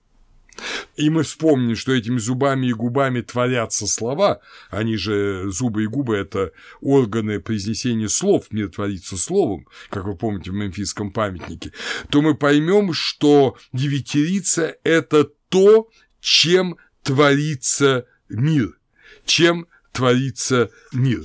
[0.96, 6.16] и мы вспомним, что этими зубами и губами творятся слова, они же зубы и губы–
[6.18, 6.52] это
[6.82, 11.72] органы произнесения слов, мир творится словом, как вы помните в мемфисском памятнике,
[12.10, 15.90] то мы поймем, что девятирица– это то,
[16.20, 18.78] чем творится мир,
[19.26, 21.24] чем творится мир.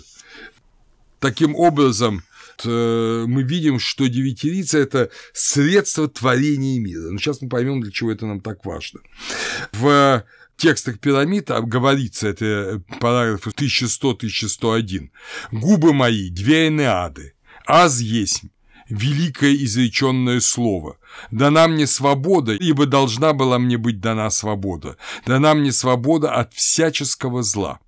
[1.20, 2.22] Таким образом,
[2.64, 7.10] мы видим, что девятирица– это средство творения мира.
[7.10, 9.00] Но сейчас мы поймем, для чего это нам так важно.
[9.72, 10.24] В
[10.56, 15.10] текстах пирамид говорится, это параграф 1100-1101,
[15.52, 17.34] «Губы мои– две энеады,
[17.66, 18.44] аз есть
[18.88, 20.98] великое изреченное слово.
[21.30, 24.96] Дана мне свобода, ибо должна была мне быть дана свобода.
[25.26, 27.80] Дана мне свобода от всяческого зла.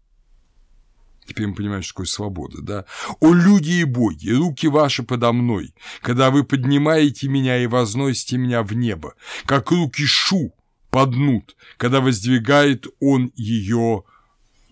[1.29, 2.85] Теперь мы понимаем, что такое свобода, да?
[3.21, 8.63] «О люди и боги, руки ваши подо мной, когда вы поднимаете меня и возносите меня
[8.63, 9.15] в небо,
[9.45, 10.55] как руки Шу
[10.91, 14.05] поднут, когда воздвигает он ее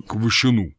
[0.06, 0.72] к вышину.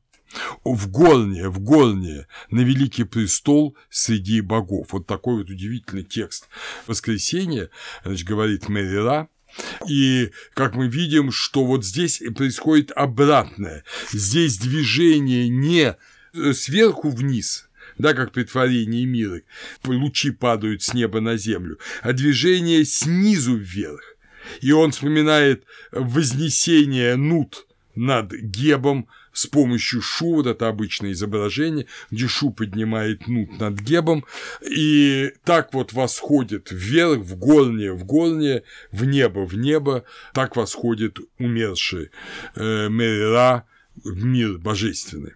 [0.63, 4.87] В горне, в горне, на великий престол среди богов».
[4.93, 6.49] Вот такой вот удивительный текст
[6.87, 7.69] воскресения,
[8.03, 9.29] значит, говорит Мерила,
[9.87, 13.83] и как мы видим, что вот здесь происходит обратное.
[14.11, 15.95] Здесь движение не
[16.33, 19.41] э, сверху вниз, да, как при творении мира,
[19.83, 24.15] лучи падают с неба на землю, а движение снизу вверх.
[24.61, 29.07] И он вспоминает вознесение нут над Гебом,
[29.37, 34.25] с помощью шу, вот это обычное изображение, где шу поднимает нут над гебом,
[34.67, 41.19] и так вот восходит вверх, в горнее, в горнее, в небо, в небо, так восходит
[41.37, 42.09] умерший
[42.55, 43.65] э, Мерира
[44.03, 45.33] в мир божественный.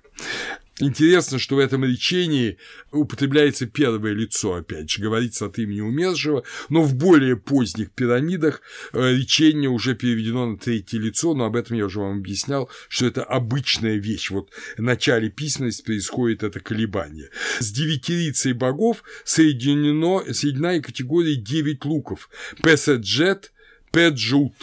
[0.82, 2.58] Интересно, что в этом речении
[2.92, 8.62] употребляется первое лицо, опять же, говорится от имени умершего, но в более поздних пирамидах
[8.94, 13.06] э, речение уже переведено на третье лицо, но об этом я уже вам объяснял, что
[13.06, 14.32] это обычная вещь.
[14.32, 17.30] Вот в начале письменности происходит это колебание.
[17.60, 22.30] С девятирицей богов соединено, соединена и категория девять луков.
[22.64, 23.52] Песаджет,
[23.92, 24.54] Педжут,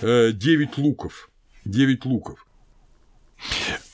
[0.00, 1.30] э, девять луков.
[1.64, 2.44] Девять луков.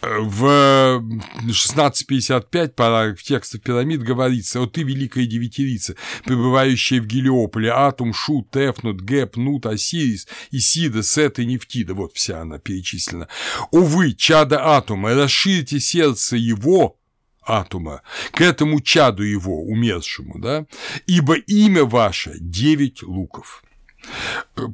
[0.01, 1.03] В
[1.40, 9.01] 1655 параграф текста пирамид говорится, «О ты, великая девятирица, пребывающая в Гелиополе, Атум, Шут, Тефнут,
[9.01, 11.94] Геп, Нут, Осирис, Исида, Сет и Нефтида».
[11.94, 13.28] Вот вся она перечислена.
[13.70, 16.96] «Увы, чада Атума, расширите сердце его,
[17.42, 20.66] Атума, к этому чаду его, умершему, да,
[21.07, 23.64] ибо имя ваше– девять луков».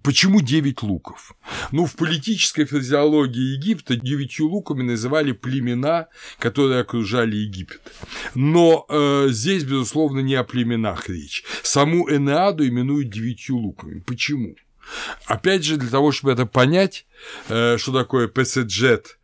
[0.02, 1.34] Почему девять луков?
[1.72, 6.08] Ну, в политической фразеологии Египта девятью луками называли племена,
[6.38, 7.80] которые окружали Египет.
[8.34, 11.44] Но э, здесь, безусловно, не о племенах речь.
[11.62, 14.00] Саму Энеаду именуют девятью луками.
[14.00, 14.56] Почему?
[15.26, 17.06] Опять же, для того, чтобы это понять,
[17.48, 19.18] э, что такое песеджет,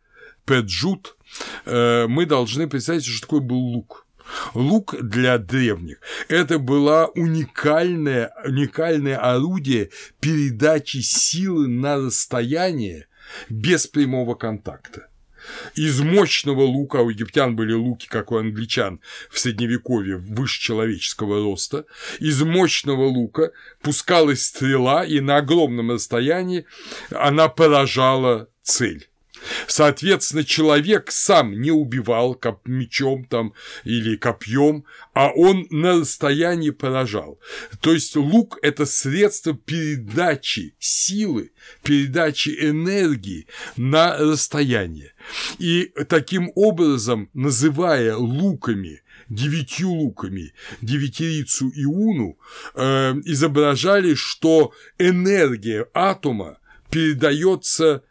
[0.45, 1.17] педжут,
[1.65, 4.05] э, мы должны представить, что такое был лук.
[4.53, 13.07] Лук для древних– это было уникальное, уникальное орудие передачи силы на расстояние
[13.49, 15.07] без прямого контакта.
[15.75, 21.85] Из мощного лука, у египтян были луки, как у англичан в средневековье, выше человеческого роста,
[22.19, 23.51] из мощного лука
[23.81, 26.65] пускалась стрела, и на огромном расстоянии
[27.09, 29.10] она поражала цель.
[29.67, 37.39] Соответственно, человек сам не убивал коп мечом там или копьем, а он на расстоянии поражал.
[37.79, 41.51] То есть лук– это средство передачи силы,
[41.83, 45.13] передачи энергии на расстояние.
[45.59, 52.37] И таким образом, называя луками девятью луками девятирицу Иуну,
[52.75, 58.03] э, изображали, что энергия атома передается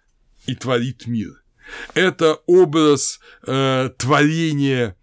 [0.46, 1.42] и творит мир.
[1.94, 4.96] Это образ э, творения,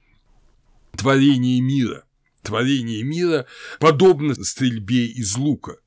[0.95, 2.03] творения мира.
[2.43, 3.45] Творение мира
[3.79, 5.77] подобно стрельбе из лука.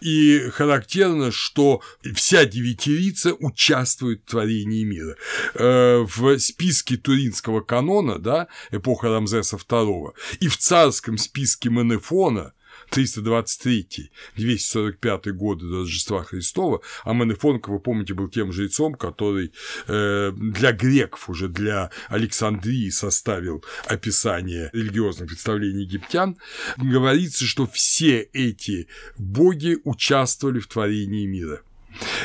[0.00, 1.80] И характерно, что
[2.14, 5.16] вся девятирица участвует в творении мира.
[5.54, 12.52] Э, в списке Туринского канона, да, эпоха Рамзеса II, и в царском списке Менефона
[12.90, 19.52] 323 245 годы до Рождества Христова, а Манефон, как вы помните, был тем жрецом, который
[19.86, 26.36] э, для греков, уже для Александрии составил описание религиозных представлений египтян,
[26.76, 31.62] говорится, что все эти боги участвовали в творении мира.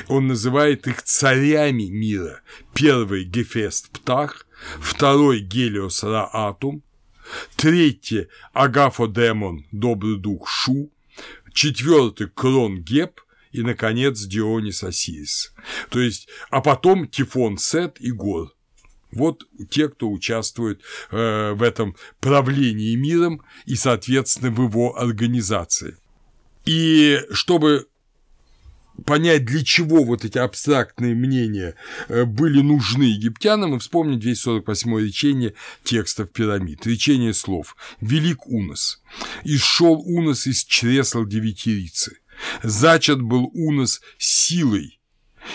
[0.08, 2.42] Он называет их царями мира.
[2.74, 4.46] Первый– Гефест Птах,
[4.80, 6.84] второй– Гелиос Раатум,
[7.56, 10.92] третье– Агафодемон, добрый дух Шу,
[11.54, 13.22] четвертый– Крон Геб,
[13.52, 15.54] и, наконец, Дионис Осирис.
[15.90, 18.54] То есть, а потом Тифон Сет и Гор.
[19.12, 25.98] Вот те, кто участвует э, в этом правлении миром и, соответственно, в его организации.
[26.66, 27.88] И чтобы
[29.06, 31.76] понять, для чего вот эти абстрактные мнения
[32.08, 36.86] э, были нужны египтянам, и вспомнить 248 речение текстов пирамид.
[36.86, 39.02] Речение слов «Велик Унос».
[39.44, 42.18] «И шел Унос из чресл девятирицы».
[42.64, 45.01] Зачат был Унос силой,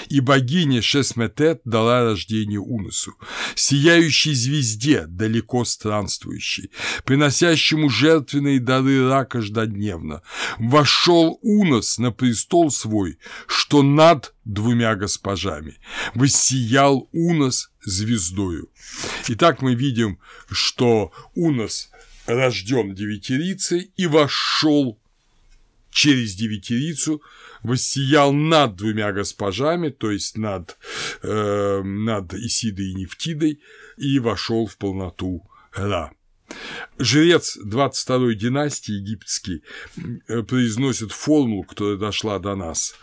[0.09, 3.15] и богиня Шесметет дала рождение Унусу,
[3.55, 6.71] сияющей звезде, далеко странствующей,
[7.05, 10.23] приносящему жертвенные дары Ра каждодневно.
[10.59, 15.79] Вошел Унос на престол свой, что над двумя госпожами.
[16.15, 18.71] Воссиял Унос звездою.
[19.29, 20.19] Итак, мы видим,
[20.51, 21.91] что Унос
[22.27, 24.99] рожден девятирицей и вошел
[25.97, 27.23] через девятирицу
[27.63, 30.77] воссиял над двумя госпожами, то есть над,
[31.23, 33.63] э, над Исидой и Нефтидой,
[33.97, 36.13] и вошел в полноту Ра.
[36.99, 39.63] Жрец 22-й династии египетский
[40.29, 42.95] э, произносит формулу, которая дошла до нас.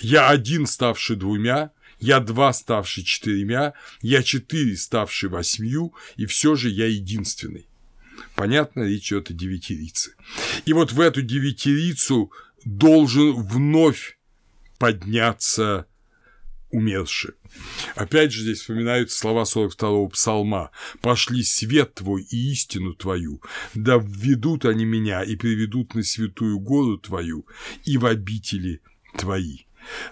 [0.00, 1.70] «Я один, ставший двумя,
[2.00, 7.68] я два, ставший четырьмя, я четыре, ставший восьмью, и все же я единственный».
[8.34, 10.14] Понятно, речь идет о девятирице.
[10.64, 12.32] И вот в эту девятирицу
[12.64, 14.18] должен вновь
[14.78, 15.86] подняться
[16.70, 17.34] умерший.
[17.94, 20.70] Опять же здесь вспоминаются слова 42-го псалма
[21.02, 23.42] «Пошли свет твой и истину твою,
[23.74, 27.46] да введут они меня и приведут на святую гору твою
[27.84, 28.80] и в обители
[29.16, 29.66] твои».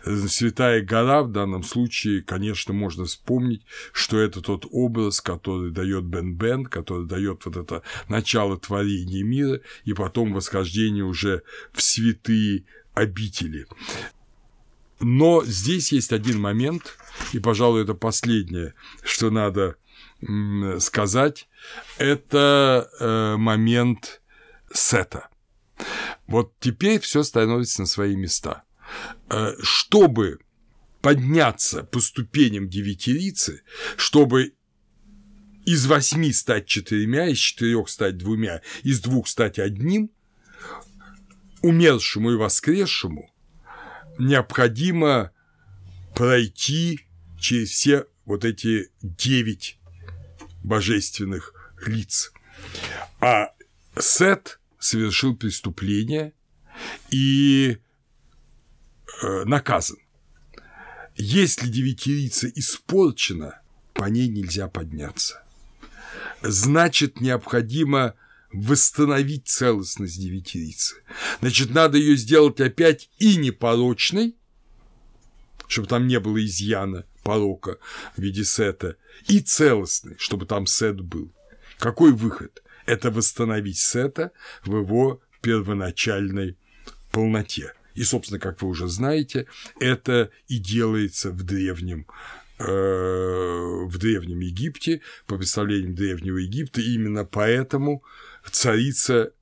[0.04, 3.62] Святая гора в данном случае, конечно, можно вспомнить,
[3.92, 9.92] что это тот образ, который дает Бен-Бен, который дает вот это начало творения мира и
[9.92, 11.42] потом восхождение уже
[11.72, 12.64] в святые
[12.94, 13.66] обители.
[15.00, 16.98] Но здесь есть один момент,
[17.32, 19.76] и, пожалуй, это последнее, что надо
[20.78, 21.48] сказать,
[21.96, 24.20] это э, момент
[24.72, 25.28] сета.
[26.26, 28.64] Вот теперь все становится на свои места.
[29.28, 30.41] Э, чтобы
[31.01, 33.62] подняться по ступеням девятирицы,
[33.97, 34.55] чтобы
[35.64, 40.11] из восьми стать четырьмя, из четырех стать двумя, из двух стать одним,
[41.62, 43.30] умершему и воскресшему
[44.18, 45.32] необходимо
[46.14, 47.01] пройти
[47.38, 49.78] через все вот эти девять
[50.62, 51.55] божественных
[51.86, 52.32] лиц.
[53.20, 53.55] А
[53.99, 56.32] Сет совершил преступление
[57.11, 57.78] и
[59.22, 59.98] наказан.
[61.16, 63.60] Если девятирица испорчена,
[63.92, 65.42] по ней нельзя подняться.
[66.42, 68.14] Значит, необходимо
[68.52, 70.96] восстановить целостность девятирицы.
[71.40, 74.36] Значит, надо ее сделать опять и непорочной,
[75.68, 77.78] чтобы там не было изъяна, порока
[78.16, 78.96] в виде сета,
[79.28, 81.30] и целостной, чтобы там сет был.
[81.78, 82.62] Какой выход?
[82.86, 84.32] Это восстановить сета
[84.64, 86.56] в его первоначальной
[87.12, 87.74] полноте.
[87.95, 89.47] И, собственно, как вы уже знаете,
[89.78, 92.07] это и делается в древнем
[92.59, 98.03] э, в Древнем Египте, по представлениям Древнего Египта, именно поэтому
[98.51, 99.32] царица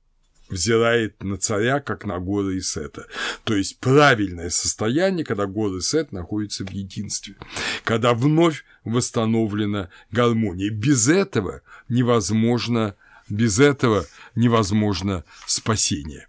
[0.49, 3.05] взирает на царя, как на горы и сета.
[3.43, 7.35] То есть правильное состояние, когда горы и сет находятся в единстве,
[7.83, 10.71] когда вновь восстановлена гармония.
[10.71, 12.95] Без этого невозможно
[13.29, 16.25] Без этого невозможно спасение.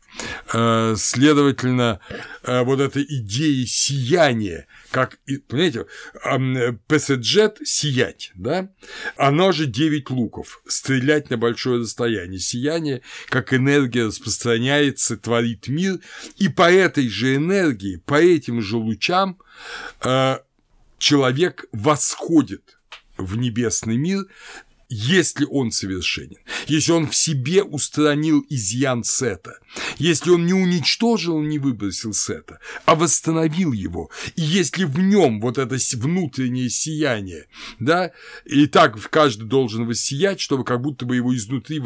[0.52, 2.00] Э, следовательно,
[2.42, 5.86] э, вот эта идея сияния, как, понимаете,
[6.88, 8.70] ПСДЖ– сиять, да?
[9.16, 12.40] Оно же 9 луков, стрелять на большое расстояние.
[12.40, 16.00] Сияние, как энергия распространяется, творит мир,
[16.36, 19.38] и по этой же энергии, по этим же лучам
[20.02, 20.38] э,
[20.98, 22.78] человек восходит
[23.16, 24.26] в небесный мир,
[24.90, 29.58] если он совершенен, если он в себе устранил изъян сета,
[29.98, 35.58] если он не уничтожил, не выбросил сета, а восстановил его, и если в нем вот
[35.58, 37.46] это внутреннее сияние,
[37.78, 38.10] да,
[38.44, 41.80] и так каждый должен воссиять, чтобы как будто бы его изнутри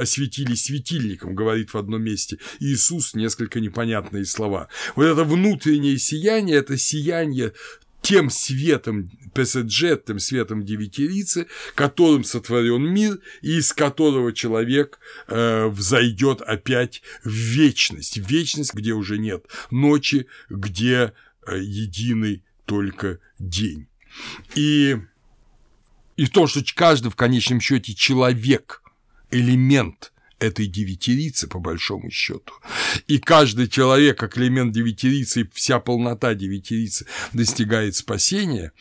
[0.00, 4.68] осветили светильником, говорит в одном месте Иисус несколько непонятные слова.
[4.96, 7.52] Вот это внутреннее сияние, это сияние
[8.04, 16.42] тем светом ПСДЖ, тем светом девятирицы, которым сотворен мир, и из которого человек э, взойдет
[16.42, 21.14] опять в вечность, в вечность, где уже нет ночи, где
[21.46, 23.88] э, единый только день.
[24.54, 24.98] И,
[26.18, 28.82] и то, что каждый в конечном счете человек,
[29.30, 32.52] элемент– этой девятирицы, по большому счету.
[33.06, 38.72] И каждый человек, как элемент девятирицы, и вся полнота девятирицы достигает спасения.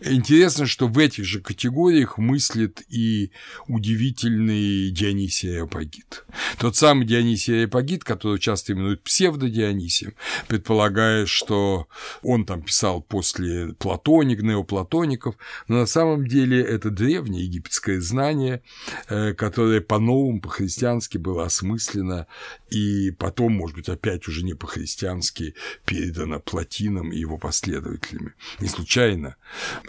[0.00, 3.32] Интересно, что в этих же категориях мыслит и
[3.66, 6.24] удивительный Дионисий Ареопагит.
[6.58, 10.14] Тот самый Дионисий Ареопагит, который часто именуют псевдодионисием,
[10.48, 11.88] предполагая, что
[12.22, 15.36] он там писал после платоник, неоплатоников,
[15.68, 18.62] но на самом деле это древнее египетское знание,
[19.08, 22.26] э, которое по-новому, по-христиански по-христиански было осмысленно
[22.70, 25.54] и потом, может быть, опять уже не по-христиански
[25.86, 28.34] передано Платином и его последователями.
[28.60, 29.36] Не случайно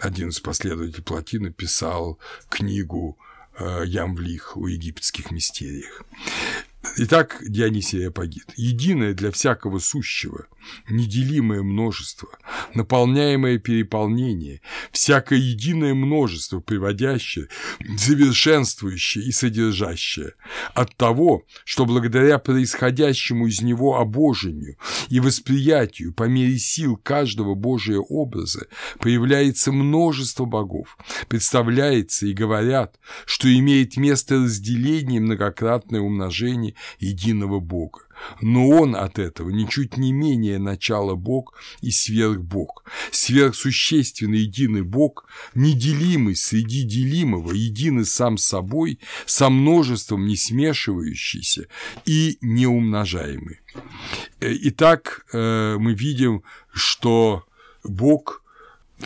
[0.00, 3.18] один из последователей Платина писал книгу
[3.58, 6.02] э, Ямвлих о египетских мистериях.
[6.96, 8.52] Итак, Дионисий Апогит.
[8.56, 10.46] Единое для всякого сущего,
[10.90, 12.28] неделимое множество,
[12.74, 14.60] наполняемое переполнение,
[14.90, 17.48] всякое единое множество, приводящее,
[17.96, 20.34] совершенствующее и содержащее,
[20.74, 24.76] от того, что благодаря происходящему из него обожению
[25.08, 28.66] и восприятию по мере сил каждого Божия образа
[28.98, 38.00] появляется множество богов, представляется и говорят, что имеет место разделение многократное умножение единого Бога.
[38.40, 46.36] Но он от этого ничуть не менее начало Бог и сверхбог, сверхсущественный единый Бог, неделимый
[46.36, 51.66] среди делимого, единый сам собой, со множеством не смешивающийся
[52.04, 53.60] и неумножаемый.
[54.40, 56.42] Э, итак, э, мы видим,
[56.72, 57.44] что
[57.84, 58.42] Бог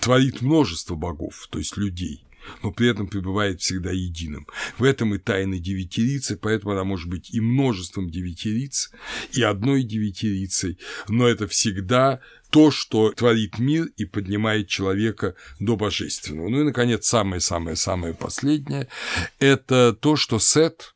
[0.01, 2.26] творит множество богов, то есть людей,
[2.63, 4.47] но при этом пребывает всегда единым.
[4.79, 8.91] В этом и тайна девятирицы, поэтому она может быть и множеством девятириц,
[9.33, 10.79] и одной девятирицей,
[11.09, 12.21] но это всегда
[12.51, 16.49] то, что творит мир и поднимает человека до божественного.
[16.49, 18.89] Ну и, наконец, самое-самое-самое последнее–
[19.39, 20.95] это то, что Сет,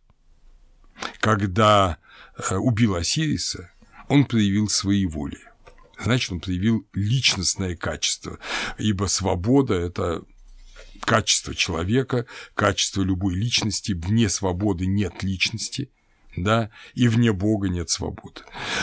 [1.20, 1.98] когда
[2.50, 3.70] э, убил Осириса,
[4.08, 5.38] он проявил свои воли
[6.02, 8.38] значит, он проявил личностное качество,
[8.78, 10.22] ибо свобода– это
[11.04, 13.92] качество человека, качество любой личности.
[13.92, 15.90] Вне свободы нет личности,
[16.36, 18.42] да, и вне Бога нет свободы.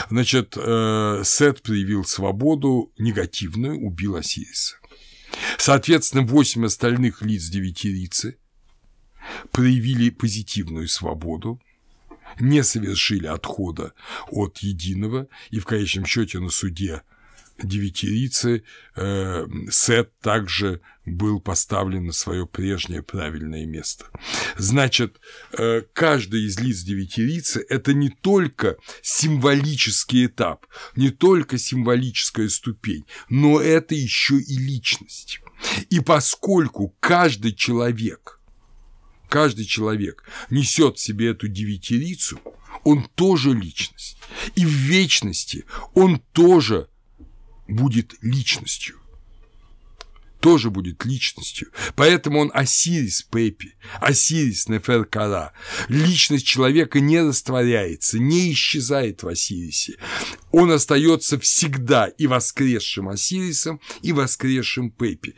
[0.09, 4.77] Значит, э, Сет проявил свободу негативную, убил Осириса.
[5.57, 8.37] Соответственно, восемь остальных лиц девятирицы
[9.51, 11.61] проявили позитивную свободу,
[12.39, 13.93] не совершили отхода
[14.27, 17.03] от единого, и в конечном счете на суде
[17.61, 18.63] девятирицы
[18.95, 24.05] э, Сет также был поставлен на свое прежнее правильное место.
[24.57, 25.19] Значит,
[25.57, 33.59] э, каждый из лиц девятирицы– это не только символический этап, не только символическая ступень, но
[33.59, 35.39] это еще и личность.
[35.89, 38.39] И поскольку каждый человек,
[39.29, 42.39] каждый человек несет в себе эту девятирицу,
[42.83, 44.17] он тоже личность.
[44.55, 46.89] И в вечности он тоже
[47.67, 48.97] будет личностью.
[50.39, 51.69] Тоже будет личностью.
[51.95, 55.51] Поэтому он Осирис Пепи, Осирис Неферкара.
[55.89, 59.95] Личность человека не растворяется, не исчезает в Осирисе.
[60.51, 65.33] Он остается всегда и воскресшим Осирисом, и воскресшим Пепи.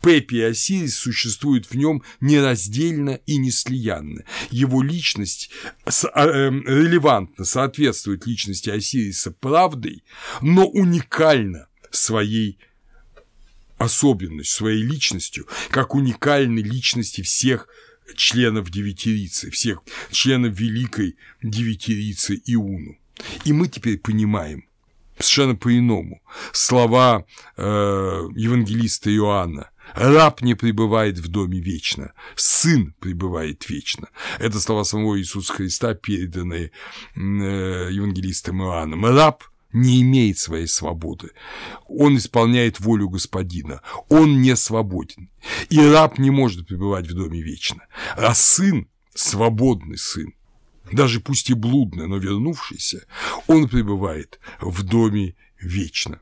[0.00, 4.22] Пепи и Осирис существуют в нем нераздельно и неслиянно.
[4.50, 5.50] Его личность
[5.84, 10.04] а, эм, релевантно соответствует личности Осириса правдой,
[10.40, 12.58] но уникально своей
[13.78, 17.68] особенностью, своей личностью, как уникальной личности всех
[18.16, 22.98] членов девятирицы, всех членов великой девятирицы Иуну.
[23.44, 24.64] И мы теперь понимаем
[25.18, 26.22] совершенно по-иному
[26.52, 27.24] слова
[27.56, 29.70] э, евангелиста Иоанна.
[29.94, 34.08] Раб не пребывает в доме вечно, сын пребывает вечно.
[34.38, 36.72] Это слова самого Иисуса Христа, переданные
[37.14, 39.04] э, евангелистом Иоанном.
[39.04, 39.44] Раб
[39.74, 41.32] не имеет своей свободы.
[41.86, 43.82] Он исполняет волю господина.
[44.08, 45.30] Он не свободен.
[45.68, 47.82] И раб не может пребывать в доме вечно.
[48.16, 50.32] А сын, свободный сын,
[50.92, 53.06] даже пусть и блудный, но вернувшийся,
[53.46, 56.20] он пребывает в доме вечно.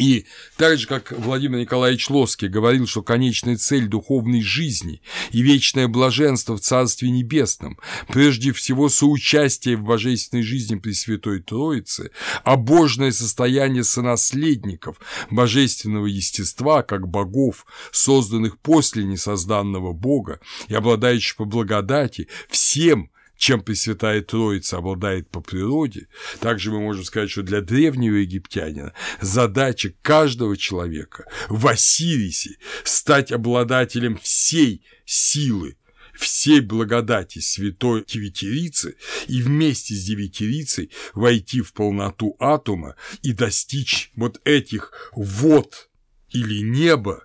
[0.00, 0.24] И
[0.56, 6.56] так же, как Владимир Николаевич Лоский говорил, что конечная цель духовной жизни и вечное блаженство
[6.56, 7.78] в Царстве Небесном,
[8.08, 12.12] прежде всего соучастие в божественной жизни Пресвятой Троицы,
[12.44, 14.96] а божное состояние сонаследников
[15.30, 23.10] божественного естества, как богов, созданных после несозданного Бога и обладающих по благодати всем
[23.40, 26.08] чем Пресвятая Троица обладает по природе,
[26.40, 34.18] также мы можем сказать, что для древнего египтянина задача каждого человека в Осирисе стать обладателем
[34.18, 35.78] всей силы
[36.12, 44.38] всей благодати святой девятирицы и вместе с девятирицей войти в полноту атома и достичь вот
[44.44, 45.88] этих вод
[46.28, 47.24] или неба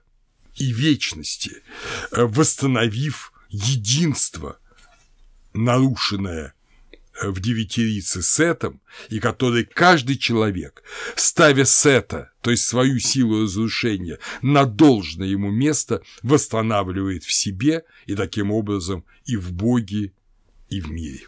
[0.55, 1.61] и вечности,
[2.11, 4.59] восстановив единство
[5.56, 6.53] нарушенное
[7.22, 10.84] э, в девятирице сетом, и который каждый человек,
[11.16, 18.16] ставя сета, то есть свою силу разрушения, на должное ему место, восстанавливает в себе и
[18.16, 20.14] таким образом и в Боге,
[20.70, 21.28] и в мире.